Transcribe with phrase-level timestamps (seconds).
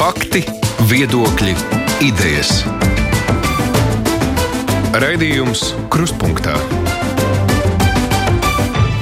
[0.00, 0.40] Fakti,
[0.88, 1.52] viedokļi,
[2.06, 2.62] idejas.
[4.96, 6.54] Raidījums Krustpunktā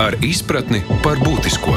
[0.03, 1.77] ar izpratni par būtisko.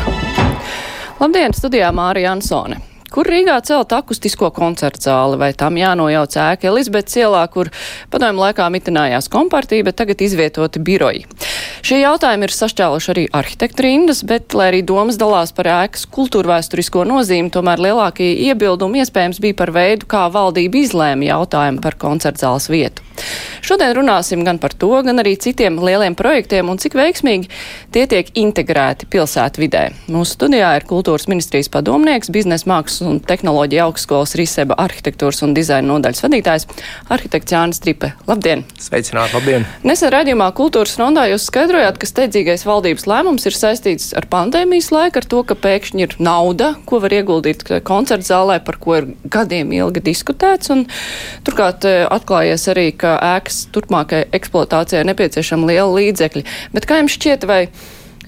[1.21, 2.81] Labdien, studijā Mārija Ansone.
[3.12, 7.68] Kur Rīgā celt akustisko koncertu zāli, vai tam jānojauc ēka Elizabetes ielā, kur
[8.13, 11.26] padomju laikā mitinājās kompartija, bet tagad izvietoti biroji?
[11.83, 17.04] Šie jautājumi ir sašķēluši arī arhitektu rindas, bet, lai arī domas dalās par ēkas kultūrvēsturisko
[17.12, 22.72] nozīmi, tomēr lielākie iebildumi iespējams bija par veidu, kā valdība izlēma jautājumu par koncertu zāles
[22.72, 23.11] vietu.
[23.62, 27.50] Šodien runāsim gan par to, gan arī citiem lieliem projektiem un cik veiksmīgi
[27.94, 29.84] tie tiek integrēti pilsētvidē.
[30.12, 35.92] Mūsu studijā ir kultūras ministrijas padomnieks, biznesa mākslas un tehnoloģija augstskolas Riseba arhitektūras un dizaina
[35.92, 36.68] nodaļas vadītājs,
[37.14, 38.14] arhitekts Jānis Tripe.
[38.30, 38.66] Labdien!
[38.82, 39.68] Sveicināti, labdien!
[39.86, 45.22] Nesen redzījumā kultūras rondā jūs skaidrojāt, ka steidzīgais valdības lēmums ir saistīts ar pandēmijas laiku,
[45.22, 49.74] ar to, ka pēkšņi ir nauda, ko var ieguldīt koncertu zālē, par ko ir gadiem
[49.78, 50.74] ilgi diskutēts.
[50.74, 50.86] Un,
[51.46, 56.43] turklāt eh, atklājies arī, ka ēkas ēkas turpmākai eksploatācijai nepieciešama liela līdzekļa.
[56.73, 57.70] Bet kā jums šķiet, vai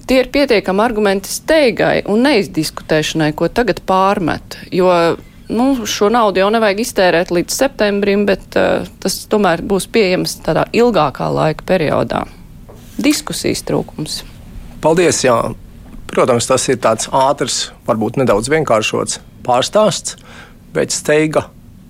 [0.08, 4.58] tie ir pietiekami argumenti steigai un neizdiskutēšanai, ko tagad pārmet?
[4.72, 5.18] Jo
[5.50, 10.66] nu, šo naudu jau nevajag iztērēt līdz septembrim, bet uh, tas tomēr būs pieejams tādā
[10.74, 12.26] ilgākā laika periodā.
[12.98, 14.24] Diskusijas trūkums.
[14.84, 15.24] Paldies!
[15.26, 15.38] Jā.
[16.14, 20.20] Protams, tas ir tāds ātrs, varbūt nedaudz vienkāršots pārstāsts,
[20.76, 21.48] bet steiga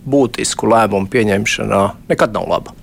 [0.08, 2.76] būtisku lēmumu pieņemšanā nekad nav laba.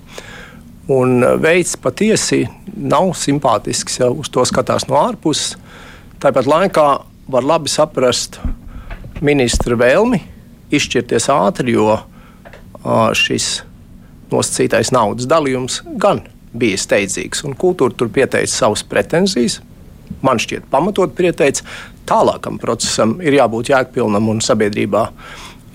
[0.91, 2.43] Un veids patiesi
[2.75, 5.55] nav simpātisks, ja uz to skatās no ārpuses.
[6.21, 6.87] Tāpat laikā
[7.31, 8.41] var labi saprast
[9.23, 10.19] ministra vēlmi
[10.75, 11.95] izšķirties ātri, jo
[13.17, 13.61] šis
[14.33, 16.25] nosacītais naudas dalījums gan
[16.59, 19.61] bija steidzīgs, un kultūra tur pieteica savas pretenzijas.
[20.27, 21.63] Man šķiet, pamatot pieteica,
[22.09, 25.05] tālākam procesam ir jābūt jēgpilnam un sabiedrībā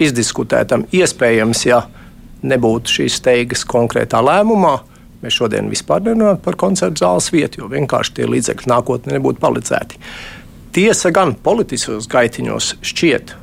[0.03, 0.83] izdiskutētam.
[0.91, 1.85] Iespējams, ja
[2.43, 4.75] nebūtu šīs steigas konkrētā lēmumā,
[5.25, 9.97] Mēs šodien vispār nerunājam par koncertu zāles vietu, jo vienkārši tie līdzekļi nākotnē nebūtu palicēti.
[10.75, 13.33] Tiesa gan politiskos gaitiņos šķiet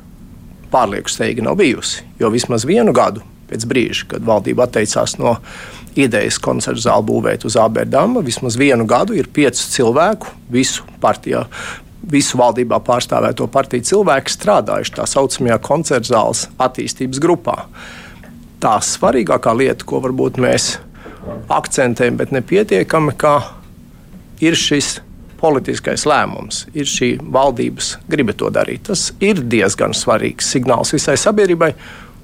[0.71, 5.33] pārlieku steiga nav bijusi, jo vismaz vienu gadu pēc brīža, kad valdība atteicās no
[5.99, 11.43] idejas koncertu zāli būvēt uz Āberdama, vismaz vienu gadu ir piecu cilvēku visu partijā.
[12.13, 17.59] Visu valdībā pārstāvēto partiju cilvēku strādājuši tā saucamajā koncertu zāles attīstības grupā.
[18.63, 20.77] Tā svarīgākā lieta, ko varbūt mēs
[21.51, 23.35] akcentējam, bet nepietiekami, ka
[24.43, 24.97] ir šis
[25.43, 28.87] politiskais lēmums, ir šī valdības griba to darīt.
[28.87, 31.73] Tas ir diezgan svarīgs signāls visai sabiedrībai,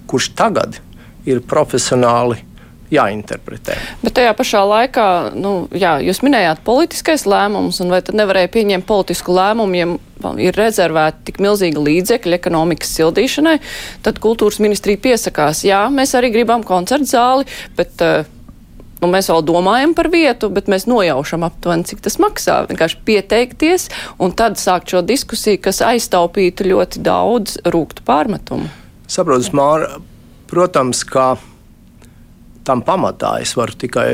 [0.10, 0.80] kurš tagad
[1.28, 2.40] ir profesionāli
[2.94, 3.76] jāinterpretē.
[4.02, 5.08] Bet tajā pašā laikā,
[5.38, 10.58] nu, jā, jūs minējāt politiskais lēmums, un vai tad nevarēja pieņemt politisku lēmumu, ja ir
[10.58, 13.60] rezervēti tik milzīgi līdzekļi ekonomikas sildīšanai,
[14.06, 18.26] tad kultūras ministrija piesakās, jā, mēs arī gribam koncertu zāli, bet uh,
[19.00, 22.58] Nu, mēs vēl domājam par vietu, bet mēs nojaušam aptuveni, cik tas maksā.
[22.68, 23.88] Vienkārši pieteikties
[24.20, 28.68] un tad sākt šo diskusiju, kas aiztaupītu ļoti daudz rūktu pārmetumu.
[29.10, 30.02] Saprotu, Māra,
[30.52, 31.38] protams, ka
[32.68, 34.10] tam pamatā es varu tikai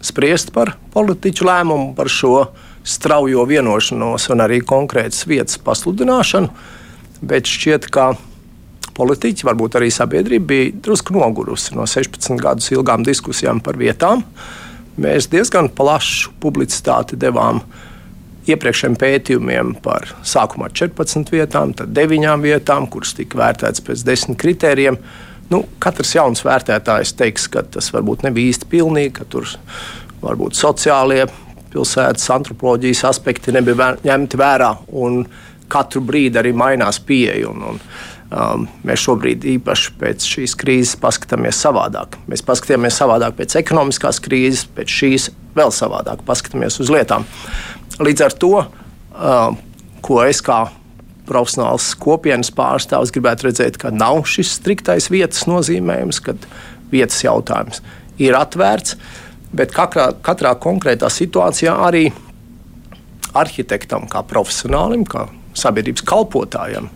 [0.00, 2.46] spriest par politiķu lēmumu, par šo
[2.86, 6.48] straujo vienošanos un arī konkrētas vietas pasludināšanu,
[7.20, 8.12] bet šķiet, ka
[9.00, 14.24] politiķi, varbūt arī sabiedrība bija drusku nogurusi no 16 gadus ilgām diskusijām par vietām.
[15.00, 17.62] Mēs diezgan plašu publicitāti devām
[18.50, 24.98] iepriekšējiem pētījumiem par sākumā 14 vietām, tad 9 vietām, kuras tika vērtētas pēc 10 kritērijiem.
[25.50, 29.48] Nu, katrs jauns vērtētājs teiks, ka tas varbūt nebija īsti pilnīgi, ka tur
[30.22, 31.24] varbūt sociālie
[31.70, 34.72] pilsētas antropoloģijas aspekti nebija ņemti vērā,
[35.70, 37.50] katru brīdi arī mainās pieeja.
[37.50, 37.80] Un, un,
[38.30, 42.14] Um, mēs šobrīd īpaši pēc šīs krīzes paskatāmies savādāk.
[42.30, 45.24] Mēs paskatāmies savādāk pēc ekonomiskās krīzes, pēc šīs
[45.56, 47.26] vēl savādāk paskatāmies uz lietām.
[47.98, 49.56] Līdz ar to, uh,
[50.06, 50.60] ko es kā
[51.26, 56.46] profesionāls kopienas pārstāvis gribētu redzēt, ka nav šis striktais vietas nozīmējums, kad
[56.94, 57.82] vietas jautājums
[58.22, 58.94] ir atvērts,
[59.50, 62.06] bet katrā, katrā konkrētā situācijā arī
[63.34, 65.26] arhitektam, kā profesionālim, kā
[65.58, 66.90] sabiedrības kalpotājam,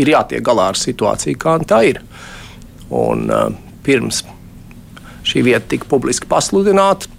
[0.00, 2.00] ir jātiek galā ar situāciju, kāda tā ir.
[2.94, 3.50] Un, uh,
[3.86, 4.22] pirms
[5.26, 7.10] šī vieta tika publiski pasludināta,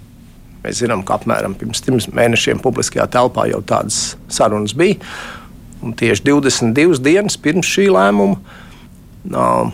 [0.64, 4.98] mēs zinām, ka apmēram pirms trim mēnešiem publiskajā telpā jau tādas sarunas bija.
[5.84, 9.70] Un tieši 22 dienas pirms šī lēmuma uh,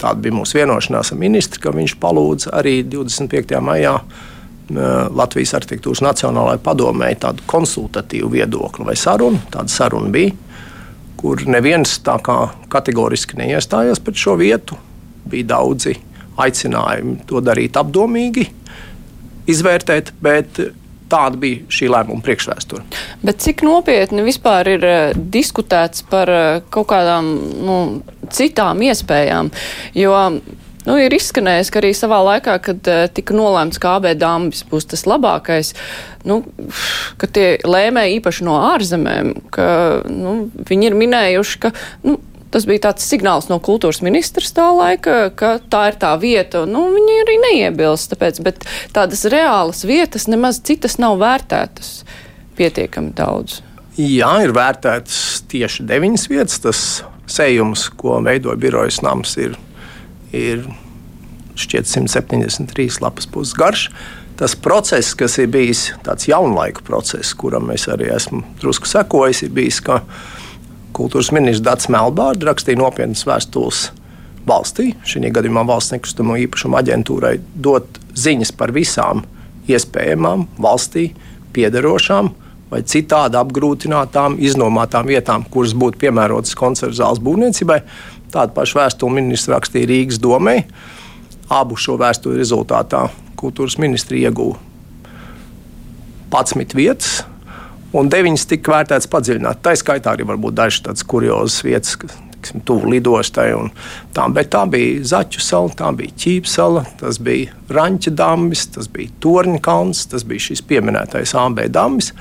[0.00, 3.58] tāda bija mūsu vienošanās ar ministru, ka viņš palūdza arī 25.
[3.62, 4.22] maijā uh,
[5.12, 9.44] Latvijas arhitektūras Nacionālajai padomēji tādu konsultatīvu viedokli vai sarunu.
[9.52, 10.34] Tāda saruna bija
[11.22, 12.38] kur neviens tā kā
[12.72, 14.78] kategoriski neiestājās pret šo vietu.
[15.30, 15.94] Bija daudzi
[16.42, 18.48] aicinājumi to darīt apdomīgi,
[19.52, 20.58] izvērtēt, bet
[21.12, 22.82] tāda bija šī lēmuma priekšvēsture.
[23.22, 27.28] Bet cik nopietni vispār ir uh, diskutēts par uh, kaut kādām
[27.66, 27.78] nu,
[28.32, 29.52] citām iespējām?
[29.98, 30.16] Jo
[30.82, 34.88] Nu, ir izskanējis, ka arī savā laikā, kad uh, tika nolēmts, ka AB dāmas būs
[34.90, 35.72] tas labākais,
[36.26, 36.40] nu,
[37.20, 39.66] ka tie lēmēji īpaši no ārzemēm, ka
[40.10, 40.36] nu,
[40.68, 41.70] viņi ir minējuši, ka
[42.06, 42.18] nu,
[42.52, 46.64] tas bija tāds signāls no kultūras ministrs tā laika, ka tā ir tā vieta.
[46.68, 52.02] Nu, viņi arī neiebilst, tāpēc, bet tādas reālas vietas nemaz citas nav vērtētas
[52.58, 53.62] pietiekami daudz.
[53.96, 56.60] Jā, ir vērtētas tieši deviņas vietas.
[56.64, 56.80] Tas
[57.32, 59.56] sējums, ko veidoja birojas nams, ir
[60.32, 60.66] ir
[61.58, 63.88] šķiet 173 lapas puses garš.
[64.40, 69.52] Tas process, kas ir bijis tāds jaunlaika process, kuram es arī esmu drusku sekojis, ir
[69.54, 70.00] bijis, ka
[70.96, 73.84] kultūras ministrs Dārts Melbārds rakstīja nopietnas vēstules
[74.48, 79.22] valstī, šī gadījumā valsts nekustamo īpašumu aģentūrai, dot ziņas par visām
[79.70, 81.12] iespējamām valstī
[81.54, 82.32] piederošām
[82.72, 87.82] vai citādi apgrūtinātām, iznomātām vietām, kuras būtu piemērotas koncerta zāles būvniecībai.
[88.32, 90.62] Tādu pašu vēstuli ministrs rakstīja Rīgas domē.
[91.52, 93.06] Abu šo vēstuli rezultātā
[93.36, 94.56] kultūras ministri ieguva
[96.32, 97.22] 11 vietas,
[97.92, 99.60] un 9 tika vērtētas padziļināt.
[99.60, 103.50] Tā skaitā arī varbūt dažas tādas kuriozas vietas, kas tuvu lidostai.
[104.16, 109.12] Tā, bet tā bija Zaķu sala, tā bija Ķīpsala, tas bija Ranča dambis, tas bija
[109.22, 112.14] Torņa kalns, tas bija šis pieminētais AB dambis.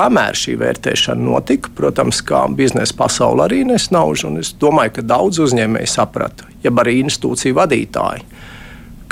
[0.00, 5.42] Kamēr šī vērtēšana notika, protams, kā biznesa pasaule arī nesnauž, un es domāju, ka daudz
[5.44, 8.24] uzņēmēji saprata, ja arī institūcija vadītāji,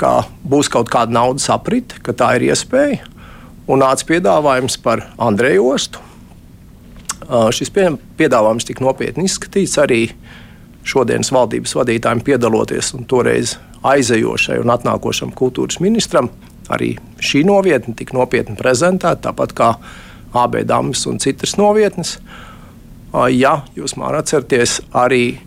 [0.01, 3.03] ka būs kaut kāda naudas aprite, ka tā ir iespēja,
[3.69, 6.01] un nāca piedāvājums par Andreju Ostu.
[7.53, 10.07] Šis piedāvājums tika nopietni izskatīts arī
[10.89, 16.33] šodienas valdības vadītājiem piedaloties un toreiz aizejošai un atnākošam kultūras ministram.
[16.73, 19.73] Arī šī novietne tika nopietni prezentēta, tāpat kā
[20.37, 22.17] AB Dāmas un citas novietnes.
[23.33, 25.39] Ja jūs man atceraties, arī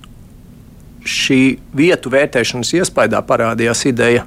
[1.07, 1.41] šī
[1.77, 4.25] vietu vērtēšanas iespējā parādījās ideja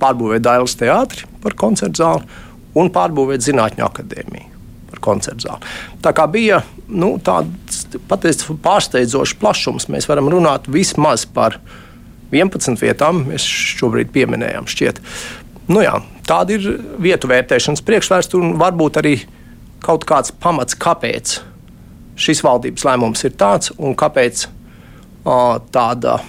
[0.00, 2.40] pārbūvēt Dailas teātri par koncertu zāli
[2.80, 4.48] un pārbūvēt Zinātņu akadēmiju
[4.90, 5.74] par koncertu zāli.
[6.02, 11.60] Tā kā bija nu, tāds pārsteidzošs plašums, mēs varam runāt vismaz par
[12.32, 13.44] 11 vietām, mēs
[13.80, 14.68] šobrīd pieminējām.
[14.70, 15.00] Šķiet.
[15.70, 19.16] Nu, jā, tāda ir vietu vērtēšanas priekšvēsture un varbūt arī
[19.84, 21.38] kaut kāds pamats, kāpēc
[22.20, 26.20] šis valdības lēmums ir tāds un kāpēc uh, tāda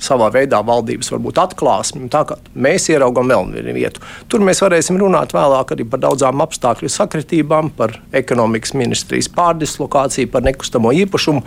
[0.00, 2.08] savā veidā valdības varbūt atklāsme.
[2.12, 4.02] Tā kā mēs ieraugām vēl vienu vietu.
[4.32, 10.46] Tur mēs varēsim runāt vēlāk arī par daudzām apstākļu sakritībām, par ekonomikas ministrijas pārdislokāciju, par
[10.46, 11.44] nekustamo īpašumu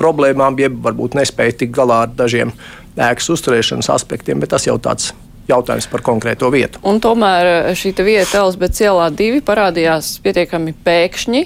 [0.00, 2.54] problēmām, jeb varbūt nespēju tikt galā ar dažiem
[2.98, 5.12] ēkas uzturēšanas aspektiem, bet tas jau tāds
[5.50, 6.80] jautājums par konkrēto vietu.
[6.86, 11.44] Un tomēr eh, šī vieta Elizabeth ielā divi parādījās pietiekami pēkšņi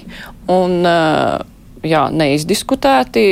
[0.53, 1.45] un eh,
[1.87, 3.23] jā, neizdiskutēti.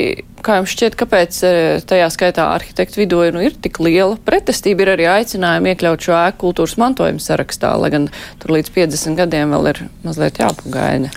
[0.46, 4.86] Kā jums šķiet, kāpēc eh, tajā skaitā arhitektu vidū nu, ir tik liela pretestība?
[4.86, 8.10] Ir arī aicinājumi iekļaut šo ēku kultūras mantojuma sarakstā, lai gan
[8.42, 11.14] tur līdz 50 gadiem vēl ir mazliet jāpagaida.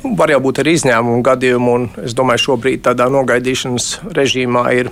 [0.00, 4.88] Nu, var jau būt arī izņēmumu gadījumi, un es domāju, šobrīd tādā nogaidīšanas režīmā ir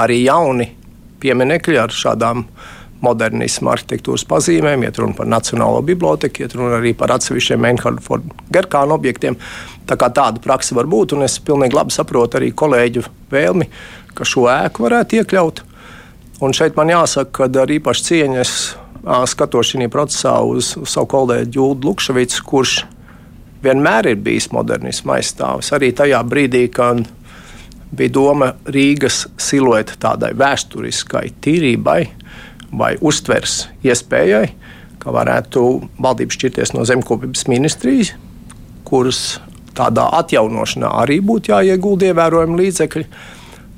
[0.00, 0.70] arī jauni
[1.22, 2.46] pieminekļi ar šādām
[3.02, 8.20] modernismu arhitektūras pazīmēm, iet runa par Nacionālo biblioteku, iet runa arī par atsevišķiem Einhardu
[8.54, 9.38] Gerkānu objektiem.
[9.90, 13.02] Tā kā tāda praksa var būt, un es pilnīgi labi saprotu arī kolēģu
[13.32, 13.66] vēlmi,
[14.14, 15.64] ka šo ēku varētu iekļaut.
[16.42, 18.54] Un šeit man jāsaka, ka ar īpašu cieņu es
[19.30, 22.76] skatos šajā procesā uz, uz savu kolēģi Jūlu Lukševicu, kurš
[23.62, 25.72] vienmēr ir bijis modernisma aizstāvis.
[25.74, 27.02] Arī tajā brīdī, kad
[27.96, 32.00] bija doma Rīgas silueta tādai vēsturiskai tīrībai
[32.72, 34.46] vai uztvers iespējai,
[35.02, 35.64] ka varētu
[36.02, 38.14] valdība šķirties no zemkopības ministrijas,
[38.88, 39.40] kuras
[39.76, 43.06] tādā atjaunošanā arī būtu jāiegulda ievērojami līdzekļi.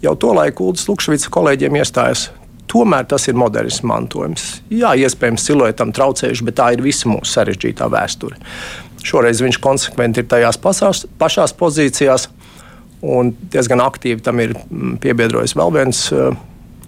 [0.05, 2.29] Jau to laiku Ulas Lukšvica kolēģiem iestājas.
[2.71, 4.45] Tomēr tas ir moderns mantojums.
[4.73, 8.39] Jā, iespējams, siluetam traucējuši, bet tā ir visa mūsu sarežģītā vēsture.
[9.05, 12.29] Šoreiz viņš konsekventi ir tajās pašās, pašās pozīcijās.
[13.05, 16.37] Un diezgan aktīvi tam ir mm, piebiedrojis vēl viens eh,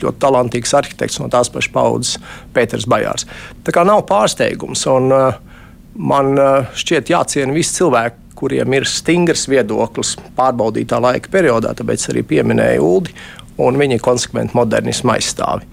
[0.02, 2.20] ļoti talantīgs arhitekts no tās pašas paudzes,
[2.56, 3.26] Pēters Bajārs.
[3.64, 4.86] Tā kā nav pārsteigums.
[4.92, 5.40] Un, eh,
[5.96, 12.24] man eh, šķiet jāciena visi cilvēki, kuriem ir stingrs viedoklis pārbaudītā laika periodā, tāpēc arī
[12.34, 13.14] pieminēju Uldi,
[13.64, 15.64] un viņi ir konsekventi modernismu aizstāvi.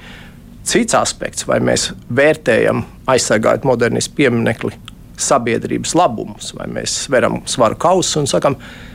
[0.63, 4.71] Cits aspekts, vai mēs vērtējam aizsargājot modernismu pieminekli
[5.19, 8.92] sabiedrības labumus, vai mēs sveram svaru kausu un sakam, ka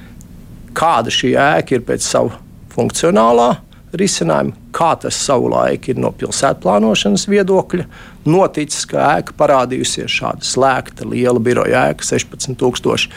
[0.78, 2.34] kāda šī ēka ir pēc savu
[2.74, 3.48] funkcionālā
[3.98, 7.86] risinājuma, kā tas savulaik ir no pilsētu plānošanas viedokļa.
[8.28, 13.08] Noticis, ka ēka parādījusies šāda slēgta, liela biroja ēka, 16,000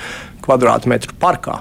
[0.45, 1.59] km2 parkā.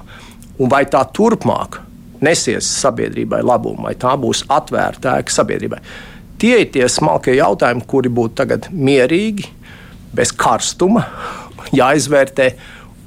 [0.61, 1.81] Un vai tā turpmāk
[2.23, 5.81] nesies sabiedrībai labumu, vai tā būs atvērta ēka sabiedrībai?
[6.41, 9.49] Tie ir tie smalkie jautājumi, kuri būtu tagad mierīgi,
[10.15, 11.03] bez karstuma,
[11.81, 12.53] jāizvērtē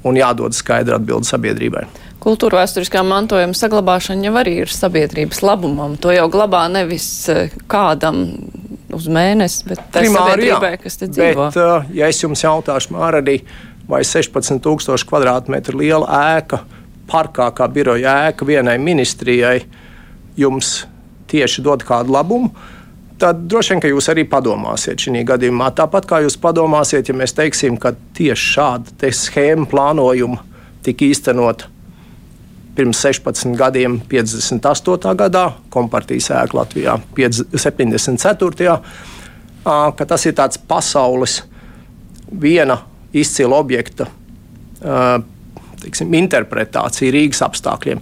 [0.05, 1.87] un jādod skaidra atbilde sabiedrībai.
[2.25, 5.93] Kultūra vēsturiskā mantojuma saglabāšana jau arī ir sabiedrības labumam.
[6.01, 8.23] To jau glabā nevis eh, kādam
[8.95, 10.79] uz mēnesi, bet tā sabiedrībai, jā.
[10.81, 11.49] kas te dzīvo.
[11.51, 13.43] Bet, uh, ja es jums jautāšu, Mārādī,
[13.89, 16.63] vai 16,000 km2 liela ēka,
[17.11, 19.59] parkā kā biroja ēka vienai ministrijai,
[20.39, 20.79] jums
[21.29, 22.49] tieši dod kādu labumu,
[23.21, 25.69] tad droši vien, ka jūs arī padomāsiet šī gadījumā.
[25.77, 30.41] Tāpat kā jūs padomāsiet, ja mēs teiksim, ka tieši šāda schēma plānojuma
[30.85, 31.74] tika īstenota
[32.75, 35.15] pirms 16 gadiem, 58.
[35.19, 38.79] gadā, kompartijas ēka Latvijā 74.
[39.65, 41.39] ka tas ir tāds pasaules
[42.41, 42.81] viena
[43.15, 44.09] izcila objekta
[45.85, 48.01] teiksim, interpretācija Rīgas apstākļiem.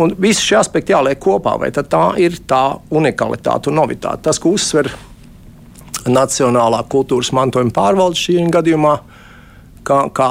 [0.00, 2.62] Un visi šie aspekti jāliek kopā, vai tā ir tā
[2.94, 4.22] unikalitāte un novitāte.
[4.28, 4.90] Tas, ko uzsver
[6.08, 8.94] Nacionālā kultūras mantojuma pārvalde šī gadījumā,
[9.84, 10.28] kā, kā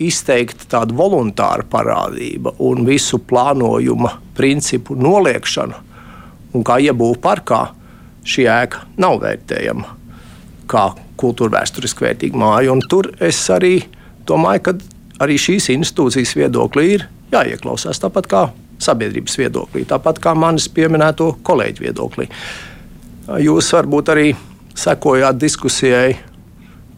[0.00, 5.80] izteikti tāda voluntāra parādība un visu plānojuma principu noliekšana,
[6.54, 7.66] un kā iebūve parkā,
[8.24, 10.00] šī ēka nav vērtējama
[10.70, 10.84] kā
[11.20, 12.74] kultūra vēsturiski vērtīga māja.
[12.90, 13.76] Tur es arī
[14.26, 14.76] domāju, ka
[15.24, 18.44] arī šīs institūcijas viedoklī ir jāieklausās tāpat kā
[18.82, 22.28] sabiedrības viedoklī, tāpat kā manis pieminēto kolēģu viedoklī.
[23.40, 24.32] Jūs varbūt arī
[24.76, 26.16] sekojāt diskusijai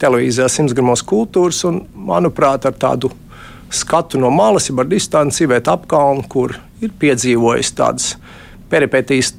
[0.00, 3.10] televīzijā simts gramos kultūras, un, manuprāt, ar tādu
[3.72, 8.14] skatu no malas, jau ar distanci, bet apkalnu, kur ir piedzīvojis tādas
[8.70, 9.32] peripetīs,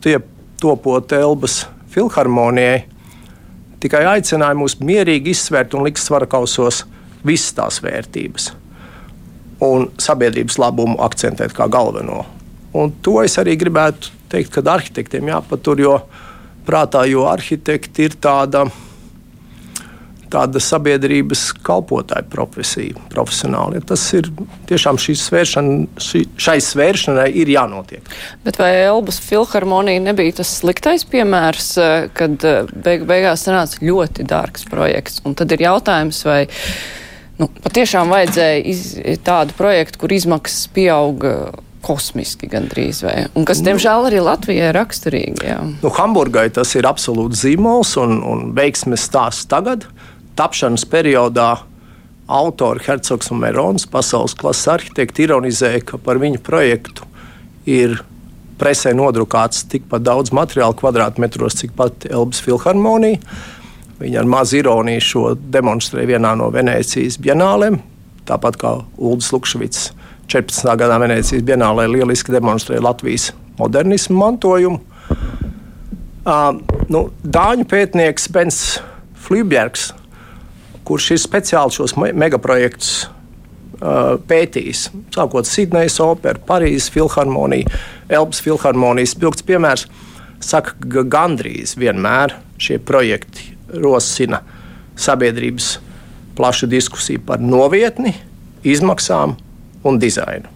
[0.61, 2.85] topot Elbas filharmonijai.
[3.77, 6.85] Tikai aicināja mūs mierīgi izsvērt un likt svarakausos
[7.25, 8.51] visas tās vērtības
[9.63, 12.23] un sabiedrības labumu akcentēt kā galveno.
[12.77, 15.95] Un to es arī gribētu teikt, ka arhitektiem jāpatur, jo
[16.67, 18.67] prātā, jo arhitekti ir tāda
[20.31, 23.81] tāda sabiedrības kalpotāja profesija, profesionāli.
[23.87, 24.29] Tas ir
[24.69, 28.13] tiešām svēršana, šī, šai svēršanai ir jānotiek.
[28.45, 34.27] Bet vai Elbas filharmonija nebija tas sliktais piemērs, eh, kad eh, beig beigās sanāca ļoti
[34.27, 35.21] dārgs projekts?
[35.27, 36.43] Un tad ir jautājums, vai.
[37.37, 38.83] Nu, patiešām vajadzēja iz,
[39.21, 41.51] tādu projektu, kur izmaksas pieauga
[41.85, 45.45] kosmiski gandrīz, vai, un kas, diemžēl, arī Latvijai ir raksturīgi.
[45.47, 45.59] Jā.
[45.83, 49.87] Nu, Hamburgai tas ir absolūts zīmols un, un veiksmes stāsts tagad
[50.37, 51.55] tapšanas periodā
[52.27, 57.07] autori Hercogs un Merons, pasaules klases arhitekti, ironizēja, ka par viņu projektu
[57.67, 57.97] ir
[58.59, 63.21] presē nodrukāts tikpat daudz materiālu kvadrātmetros, cik pat Elbas filharmonija.
[63.97, 67.79] Viņi ar mazu ironiju šo demonstrēja vienā no Venecijas bienālēm,
[68.29, 69.87] tāpat kā Ulrichs Lukšvits
[70.29, 70.67] 14.
[70.77, 74.81] gadā Venecijas bienālē lieliski demonstrēja Latvijas modernismu mantojumu.
[76.27, 76.59] Uh,
[76.91, 78.59] nu, Dāņu pētnieks Bens
[79.23, 79.93] Flībjergs
[80.87, 84.87] kurš ir speciāli šos megaprojektus uh, pētījis.
[85.15, 87.71] Sākot Sidnejas operu, Parīzes filharmoniju,
[88.07, 89.15] Elpas filharmonijas.
[89.17, 89.87] Spilgts piemērs
[90.43, 93.53] saka, ka gandrīz vienmēr šie projekti
[93.83, 94.41] rosina
[94.97, 95.77] sabiedrības
[96.37, 98.13] plašu diskusiju par novietni,
[98.63, 99.35] izmaksām
[99.87, 100.49] un dizainu.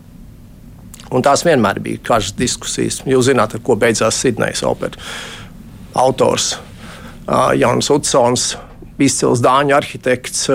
[1.12, 3.02] Un tās vienmēr bija karstas diskusijas.
[3.04, 4.96] Jūs zināt, ar ko beidzās Sidnejas opera.
[6.00, 6.54] Autors
[7.60, 8.54] Jans Utsons
[9.05, 10.48] izcils dāņu arhitekts.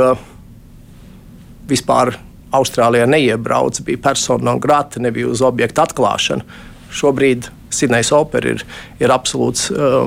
[1.67, 2.15] Vispār
[2.55, 6.47] Austrālijā neiebrauca, bija persona non grata, nebija uz objektu atklāšana.
[6.95, 8.63] Šobrīd Sidnejas opera ir,
[9.03, 10.07] ir absolūts uh,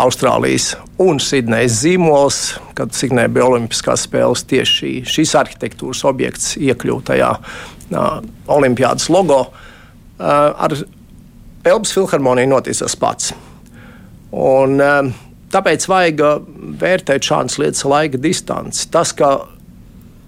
[0.00, 2.38] Austrālijas un Sidnejas zīmols,
[2.78, 4.46] kad Sidnejā bija Olimpiskās spēles.
[4.50, 8.20] Tieši šī, šīs arhitektūras objekts iekļuva tajā uh,
[8.54, 9.42] Olimpiādas logo.
[10.14, 10.76] Uh, ar
[11.64, 13.34] Elbas filharmoniju notiek tas pats.
[14.34, 15.23] Un, uh,
[15.54, 16.38] Tāpēc vajag uh,
[16.80, 18.88] vērtēt šādas lietas laika distanci.
[18.90, 19.36] Tas, ka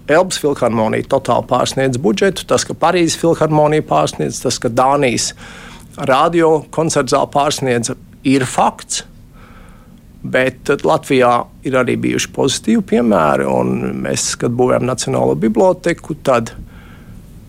[0.07, 5.33] Elbas filharmonija totāli pārsniedz budžetu, tas, ka Parīzes filharmonija pārsniedz, tas, ka Dānijas
[6.07, 7.91] radio koncerta zāle pārsniedz,
[8.27, 9.03] ir fakts.
[10.27, 11.33] Bet Latvijā
[11.67, 13.45] ir arī bijuši pozitīvi piemēri.
[13.99, 16.53] Mēs, kad būvējām Nacionālo biblioteku, tad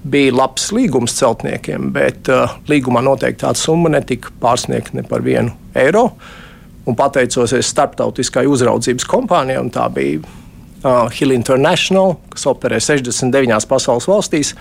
[0.09, 6.05] bija labs līgums celtniekiem, bet uh, līgumā noteiktā summa netika pārsniegta ne par vienu eiro.
[6.11, 6.48] Uh,
[6.89, 14.09] un pateicoties starptautiskai uzraudzības kompānijai, un tā bija uh, Hill International, kas operē 69 pasaules
[14.09, 14.55] valstīs.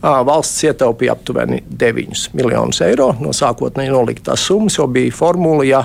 [0.00, 5.84] valsts ietaupīja aptuveni 9 miljonus eiro no sākotnēji noliktās summas, jo bija formula, ja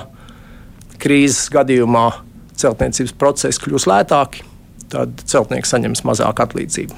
[0.98, 2.10] krīzes gadījumā
[2.56, 4.44] celtniecības procesi kļūs lētāki,
[4.88, 6.94] tad celtnieks saņems mazāk atlīdzību.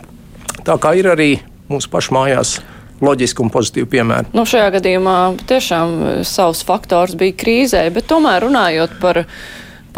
[0.64, 1.32] Tā kā ir arī
[1.68, 2.58] mūsu pašu mājās
[3.04, 4.32] loģiski un pozitīvi piemēri.
[4.36, 5.16] Nu, šajā gadījumā
[5.48, 9.24] tiešām savs faktors bija krīzē, bet tomēr runājot par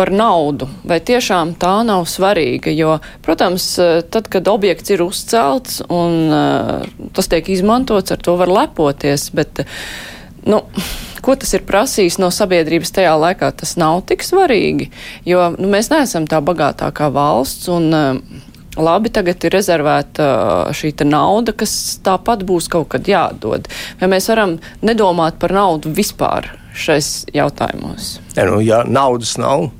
[0.01, 3.67] par naudu, vai tiešām tā nav svarīga, jo, protams,
[4.09, 9.61] tad, kad objekts ir uzcelts un uh, tas tiek izmantots, ar to var lepoties, bet,
[10.49, 10.63] nu,
[11.21, 14.89] ko tas ir prasījis no sabiedrības tajā laikā, tas nav tik svarīgi,
[15.29, 18.41] jo nu, mēs neesam tā bagātākā valsts un uh,
[18.79, 23.67] labi, tagad ir rezervēta uh, šī nauda, kas tāpat būs kaut kad jādod.
[24.01, 28.19] Vai mēs varam nedomāt par naudu vispār šais jautājumos?
[28.37, 29.71] Ja, nu, ja naudas nav,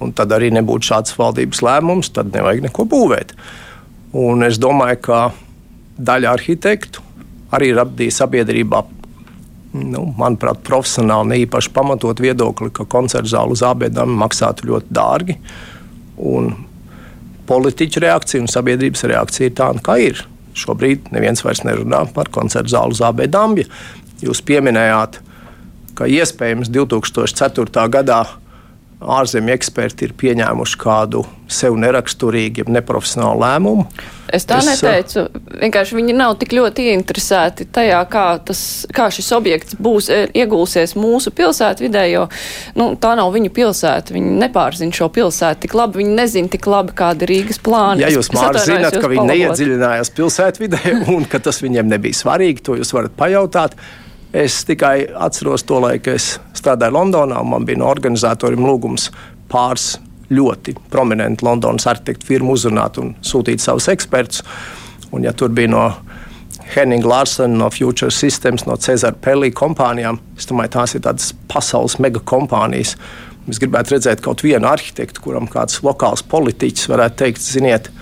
[0.00, 3.32] un tad arī nebūtu šāds valdības lēmums, tad nevajag neko būvēt.
[4.16, 5.22] Un es domāju, ka
[5.96, 7.02] daļa arhitektu
[7.56, 8.82] arī radīja sabiedrībā.
[9.76, 15.36] Nu, manuprāt, profesionāli ne īpaši pamatot viedokli, ka koncerta zāle uz abiem maksātu ļoti dārgi.
[16.16, 16.54] Un
[17.48, 20.24] politiķu reakcija un sabiedrības reakcija ir tāda, kā ir.
[20.56, 23.68] Šobrīd neviens vairs nerunā par koncertu zāli Zābē Dambja.
[24.24, 25.20] Jūs pieminējāt,
[25.96, 27.88] ka iespējams 2004.
[27.92, 28.22] gadā
[28.96, 31.22] ārzemju eksperti ir pieņēmuši kādu
[31.52, 33.84] sev neraksturīgu, neprofesionālu lēmumu.
[34.32, 35.26] Es tā es, neteicu.
[35.60, 38.60] Vienkārši viņi nav tik ļoti ieinteresēti tajā, kā, tas,
[38.94, 42.24] kā šis objekts būs e, iegulsies mūsu pilsētvidē, jo
[42.80, 44.16] nu, tā nav viņu pilsēta.
[44.16, 48.00] Viņi nepārzina šo pilsētu tik labi, viņi nezina tik labi, kāda ir Rīgas plāna.
[48.02, 50.82] Ja jūs māri zināt, ka viņi neiedziļinājās pilsētvidē
[51.14, 53.78] un ka tas viņiem nebija svarīgi, to jūs varat pajautāt.
[54.36, 57.38] Es tikai atceros to laiku, kad es strādāju Londonā.
[57.46, 59.08] Man bija no organizatoriem lūgums
[59.48, 59.94] pāris
[60.28, 64.42] ļoti prominentu Londonas arhitektu firmu uzrunāt un sūtīt savus ekspertus.
[65.14, 65.84] Un, ja tur bija no
[66.74, 71.96] Henninga Larsena, no Future Systems, no Cezara Pelī kompānijām, es domāju, tās ir tādas pasaules
[72.02, 72.96] megakompānijas.
[73.46, 77.92] Es gribētu redzēt kaut vienu arhitektu, kuram kāds lokāls politiķis varētu teikt, ziniet,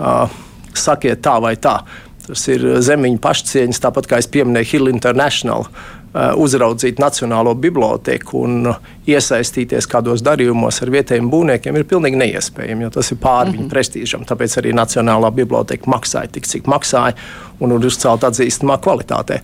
[0.00, 0.24] uh,
[0.72, 1.82] sakiet tā vai tā.
[2.28, 8.42] Tas ir eh, zemiņu pašcieņas, tāpat kā es pieminēju Hill International, eh, uzraudzīt Nacionālo biblioteku
[8.44, 13.48] un eh, iesaistīties kādos darījumos ar vietējiem būvniekiem ir pilnīgi neiespējami, jo tas ir pāri
[13.48, 13.62] mm -hmm.
[13.62, 14.28] viņu prestīžam.
[14.28, 17.16] Tāpēc arī Nacionālā biblioteka maksāja tik, cik maksāja
[17.60, 19.40] un ir uzcelta atzīstamā kvalitātē.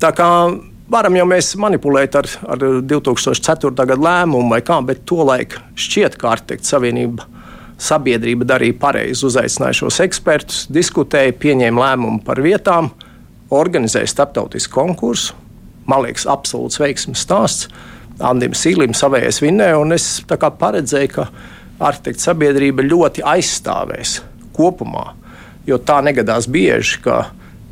[0.00, 0.28] Tā kā
[0.88, 3.74] varam jau mēs manipulēt ar, ar 2004.
[3.74, 7.26] gada lēmumu vai kā, bet tolaik šķiet, ka Arhitekta Savienība
[7.78, 12.90] sabiedrība darīja pareizi, uzaicināja šos ekspertus, diskutēja, pieņēma lēmumu par vietām,
[13.54, 15.36] organizēja starptautisku konkursu.
[15.88, 17.68] Man liekas, absolūts veiksmes stāsts.
[18.18, 21.28] Andim Sīlim savējais vinnēja, un es paredzēju, ka
[21.78, 24.18] arhitekta sabiedrība ļoti aizstāvēs
[24.56, 25.12] kopumā,
[25.68, 27.28] jo tā negadās bieži, ka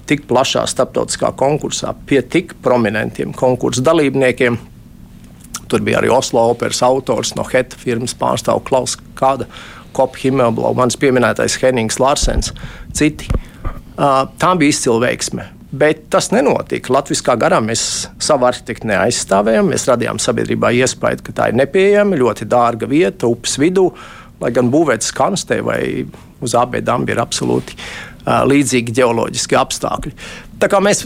[0.07, 4.59] tik plašā starptautiskā konkursā pie tik prominentiem konkursu dalībniekiem.
[5.67, 9.49] Tur bija arī Oslo operas autors no Heta firmas pārstāvja Klaus Kāda
[9.97, 12.53] Kopa Himmelblau, mans pieminētais Hennings Larsens,
[12.97, 13.31] citi.
[13.97, 15.51] Tā bija izcila veiksme.
[15.77, 16.93] Bet tas nenotika.
[16.95, 19.73] Latvijā garā mēs savu arhitektu neaizstāvējām.
[19.73, 23.89] Mēs radījām sabiedrībā iespēju, ka tā ir nepieejama, ļoti dārga vieta upes vidū,
[24.41, 25.81] lai gan būvētas kanstē vai
[26.45, 30.13] uz abiem ir absolūti uh, līdzīgi geoloģiski apstākļi.
[30.61, 31.05] Tā kā mēs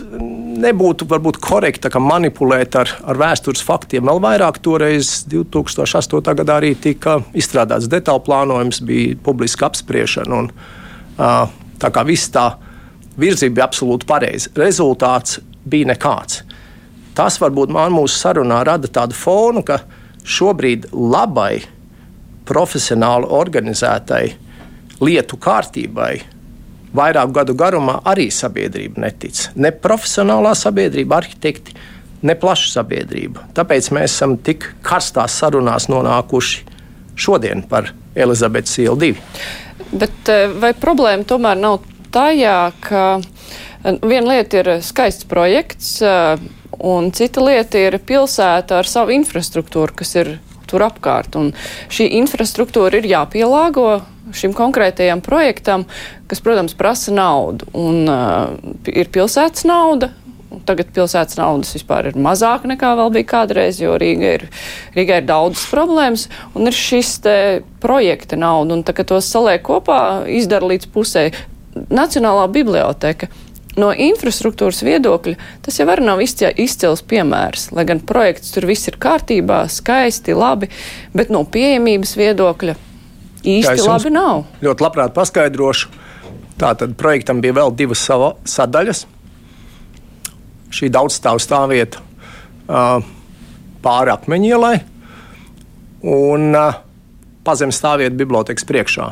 [0.61, 4.07] nebūtu varbūt korekti manipulēt ar, ar vēstures faktiem.
[4.07, 6.35] Vēl vairāk toreiz, 2008.
[6.39, 10.39] gadā, arī tika izstrādāts detaļu plānojums, bija publiska apspriešana.
[10.39, 10.51] Un,
[11.19, 11.51] uh,
[11.83, 12.47] tā kā viss tā
[13.21, 16.45] virzība bija absolūti pareiza, rezultāts bija nekāds.
[17.19, 19.83] Tas varbūt man mūsu sarunā rada tādu fonu, ka
[20.25, 21.61] šobrīd labai,
[22.49, 24.25] profesionāli organizētai
[25.05, 26.15] lietu kārtībai
[26.97, 29.47] vairāku gadu garumā arī sabiedrība netic.
[29.55, 31.77] Ne profesionālā sabiedrība, arhitekti,
[32.27, 33.47] ne plaša sabiedrība.
[33.57, 36.65] Tāpēc mēs esam tik karstās sarunās nonākuši
[37.21, 39.15] šodien par Elizabetes ielu 2.
[39.91, 41.81] Bet eh, vai problēma tomēr nav
[42.15, 46.43] tajā, ka eh, viena lieta ir skaists projekts, eh,
[46.81, 50.37] un cita lieta ir pilsēta ar savu infrastruktūru, kas ir
[50.71, 51.37] tur apkārt.
[51.41, 51.53] Un
[51.93, 54.01] šī infrastruktūra ir jāpielāgo
[54.37, 55.87] šim konkrētajam projektam,
[56.31, 57.69] kas, protams, prasa naudu.
[57.77, 58.57] Un uh,
[58.87, 60.13] ir pilsētas nauda.
[60.67, 64.49] Tagad pilsētas naudas vispār ir mazāk nekā vēl bija kādreiz, jo Rīga ir,
[64.97, 66.25] Rīga ir daudzas problēmas,
[66.59, 67.13] un ir šis
[67.83, 71.29] projekta nauda, un tā, ka tos saliek kopā, izdara līdz pusē.
[71.95, 73.31] Nacionālā biblioteka
[73.81, 77.71] no infrastruktūras viedokļa tas jau arī nav izcils piemērs.
[77.77, 80.71] Lai gan projekts tur viss ir kārtībā, skaisti, labi,
[81.17, 82.77] bet no pieejamības viedokļa
[83.47, 84.45] īsti labi nav.
[84.65, 85.91] Ļoti labprāt paskaidrošu.
[86.61, 88.05] Tātad projektam bija vēl divas
[88.45, 89.07] sadaļas.
[90.71, 93.01] šī daudzstāvu stāvvieta uh,
[93.83, 94.77] pāri akmeņielai
[96.07, 96.77] un uh,
[97.43, 99.09] pazemes stāvvieta bibliotekas priekšā.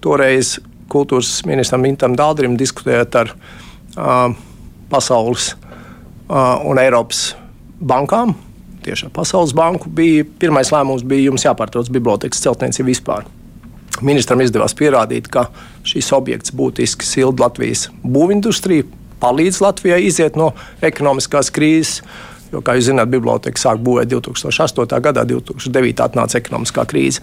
[0.00, 0.54] Toreiz
[0.88, 3.64] kultūras ministram Intam Dāldrim diskutējot ar uh,
[4.90, 7.34] pasaules uh, un Eiropas
[7.84, 8.34] bankām,
[8.84, 13.26] tieši ar Pasaules banku, bija pirmais lēmums, bija jums jāpārtrauc bibliotekas celtniecība vispār.
[14.04, 15.46] Ministram izdevās pierādīt, ka
[15.86, 18.88] šis objekts būtiski silda Latvijas būvindustriju,
[19.22, 20.52] palīdz Latvijai iziet no
[20.84, 22.02] ekonomiskās krīzes.
[22.52, 25.00] Jo, kā jūs zināt, biblioteka sāk būvēt 2008.
[25.02, 26.04] gadā, 2009.
[26.04, 27.22] atnāca ekonomiskā krīze.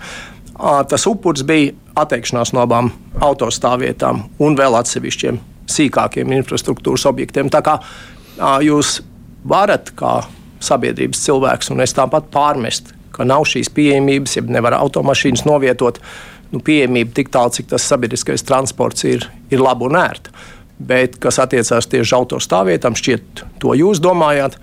[0.57, 2.91] Tas upuris bija atteikšanās no abām
[3.23, 5.39] autostāvvietām un vēl atsevišķiem
[5.71, 7.49] sīkākiem infrastruktūras objektiem.
[7.53, 7.77] Tā kā
[8.65, 8.99] jūs
[9.47, 10.21] varat, kā
[10.61, 15.99] sabiedrības cilvēks, un es tāpat pārmest, ka nav šīs pieejamības, ja nevar automašīnas novietot,
[16.51, 20.33] nu, pieejamība tik tālu, cik tas sabiedriskais transports ir, ir labi un ērti.
[20.81, 24.57] Bet, kas attiecās tieši uz autostāvvietām, šķiet, to jūs domājāt.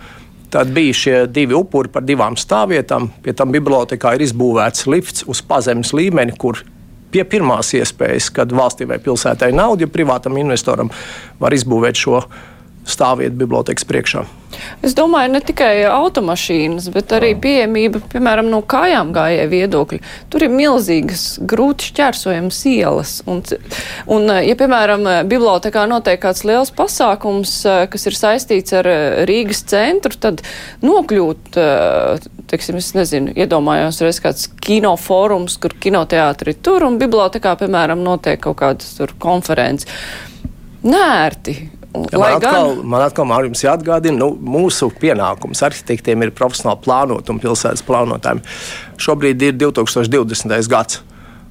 [0.48, 3.10] Tad bija šie divi upuri par divām stāvvietām.
[3.22, 6.62] Pie tam bibliotekā ir izbūvēts lifts uz pazemes līmeni, kur
[7.12, 10.92] pie pirmās iespējas, kad valstī vai pilsētai nauda, ja privātam investoram
[11.40, 12.22] var izbūvēt šo
[12.88, 14.24] stāvvietu bibliotekas priekšā.
[14.82, 19.98] Es domāju, ne tikai automašīnas, bet arī pieejamība, piemēram, no kājām gājēju viedokļa.
[20.32, 23.12] Tur ir milzīgas, grūti šķērsojams ielas.
[23.28, 23.42] Un,
[24.08, 27.60] un, ja, piemēram, bibliotekā notiek kāds liels pasākums,
[27.92, 28.88] kas ir saistīts ar
[29.28, 30.42] Rīgas centru, tad
[30.84, 31.60] nokļūt,
[32.50, 38.58] teiksim, es nezinu, iedomājos reiz kāds kinofórums, kur kinoteātri tur un bibliotekā, piemēram, notiek kaut
[38.62, 39.90] kādas tur konferences.
[40.86, 41.56] Nērti.
[42.12, 42.80] Ja man, atkal, gan...
[42.92, 48.42] man atkal man jums jāatgādina, nu, mūsu pienākums arhitektiem ir profesionāli plānot un pilsētas plānotājiem.
[49.00, 50.58] Šobrīd ir 2020.
[50.70, 51.02] gads.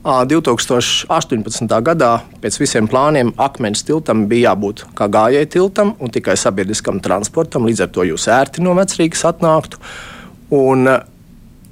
[0.07, 1.73] 2018.
[1.83, 7.65] gadā pēc visiem plāniem akmens tiltam bija jābūt kā gājēju tiltam un tikai sabiedriskam transportam.
[7.67, 9.81] Līdz ar to jūs ērti no vecrīgas atnāktu.
[10.55, 10.87] Un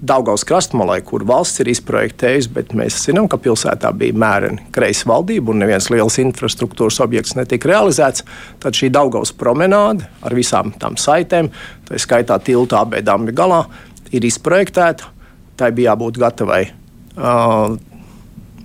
[0.05, 5.53] Daugaus krastmalai, kur valsts ir izprojektējusi, bet mēs zinām, ka pilsētā bija mēreni kreisa valdība
[5.53, 8.25] un neviens liels infrastruktūras objekts netika realizēts.
[8.61, 11.49] Tad šī Daugaus promenāde ar visām tām saitēm,
[11.87, 13.63] tā skaitā tilta abēdām galā,
[14.11, 15.13] ir izprojektēta.
[15.55, 17.77] Tai bija jābūt gatavai uh,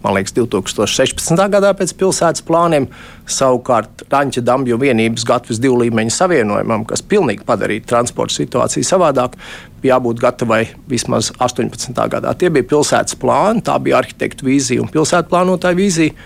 [0.03, 1.43] man liekas, 2016.
[1.53, 2.89] gadā pēc pilsētas plāniem.
[3.31, 9.37] Savukārt Ranča Dambju vienības gatavs divu līmeņu savienojumam, kas pilnīgi padarītu transporta situāciju savādāk,
[9.83, 11.95] bija jābūt gatavai vismaz 18.
[12.13, 12.35] gadā.
[12.35, 16.17] Tie bija pilsētas plāni, tā bija arhitektu vīzija un pilsētu plānotāja vīzija,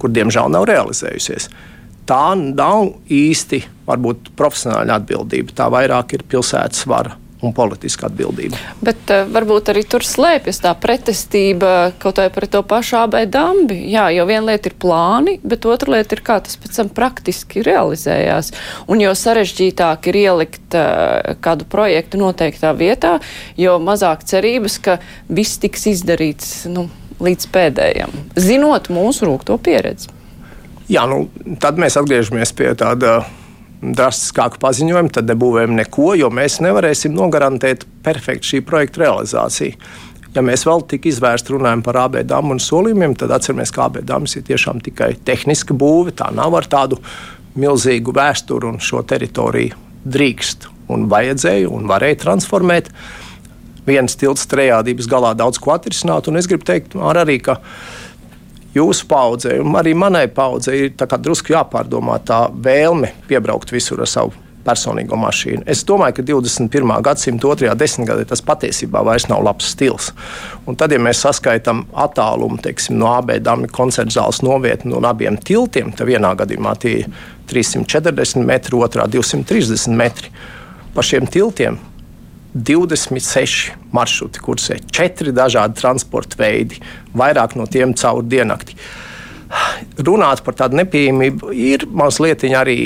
[0.00, 1.50] kur diemžēl nav realizējusies.
[2.06, 8.58] Tā nav īsti varbūt profesionāla atbildība, tā vairāk ir pilsētas vara un politiska atbildība.
[8.84, 13.78] Bet uh, varbūt arī tur slēpjas tā pretestība kaut vai pret to pašu AB dambi.
[13.92, 17.64] Jā, jo viena lieta ir plāni, bet otra lieta ir, kā tas pēc tam praktiski
[17.66, 18.52] realizējās.
[18.90, 23.16] Un jo sarežģītāk ir ielikt uh, kādu projektu noteiktā vietā,
[23.60, 26.88] jo mazāk cerības, ka viss tiks izdarīts nu,
[27.22, 30.12] līdz pēdējiem, zinot mūsu rūkto pieredzi.
[30.92, 31.26] Jā, nu,
[31.62, 33.24] tad mēs atgriežamies pie tāda
[33.82, 39.76] drastiskāku paziņojumu, tad nebūvējam neko, jo mēs nevarēsim nogarantēt perfektu šī projekta realizāciju.
[40.36, 44.02] Ja mēs vēl tik izvērsti runājam par AB dāmu un solījumiem, tad atceramies, ka AB
[44.04, 46.12] dāmas ir tiešām tikai tehniska būve.
[46.16, 46.98] Tā nav ar tādu
[47.56, 52.90] milzīgu vēsturi un šo teritoriju drīkst un vajadzēja un varēja transformēt.
[53.86, 57.60] Viens tilts trejādības galā daudz ko atrisināt, un es gribu teikt arī, ka
[58.76, 64.46] jūsu paudzei, un arī manai paudzei, ir drusku jāpārdomā tā vēlme piebraukt visur ar savu
[64.66, 65.64] personīgo mašīnu.
[65.70, 66.94] Es domāju, ka 21.
[67.06, 70.10] gadsimta otrajā desmitgadē tas patiesībā vairs nav labs stils.
[70.66, 75.92] Un tad, ja mēs saskaitām attālumu teiksim, no abām koncerta zāles novietni un abiem tiltiem,
[75.96, 77.10] tad vienā gadījumā tie ir
[77.50, 80.32] 340 metri, otrā 230 metri.
[80.96, 81.78] Pa šiem tiltiem
[82.56, 86.80] 26 maršruti kursē, 4 dažādi transporta veidi,
[87.16, 88.78] vairāk no tiem caur diennakti.
[90.02, 92.78] Runāt par tādu nepieejamību ir mazliet arī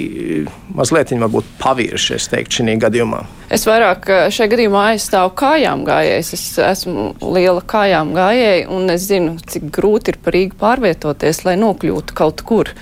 [0.77, 1.13] mazliet
[1.59, 3.23] pavirši, es teiktu, šī gadījumā.
[3.51, 6.33] Es vairāk eh, šajā gadījumā aizstāvu kājām gājējus.
[6.37, 11.57] Es esmu liela kājām gājēja, un es zinu, cik grūti ir par Rīgu pārvietoties, lai
[11.63, 12.75] nokļūtu kaut kur.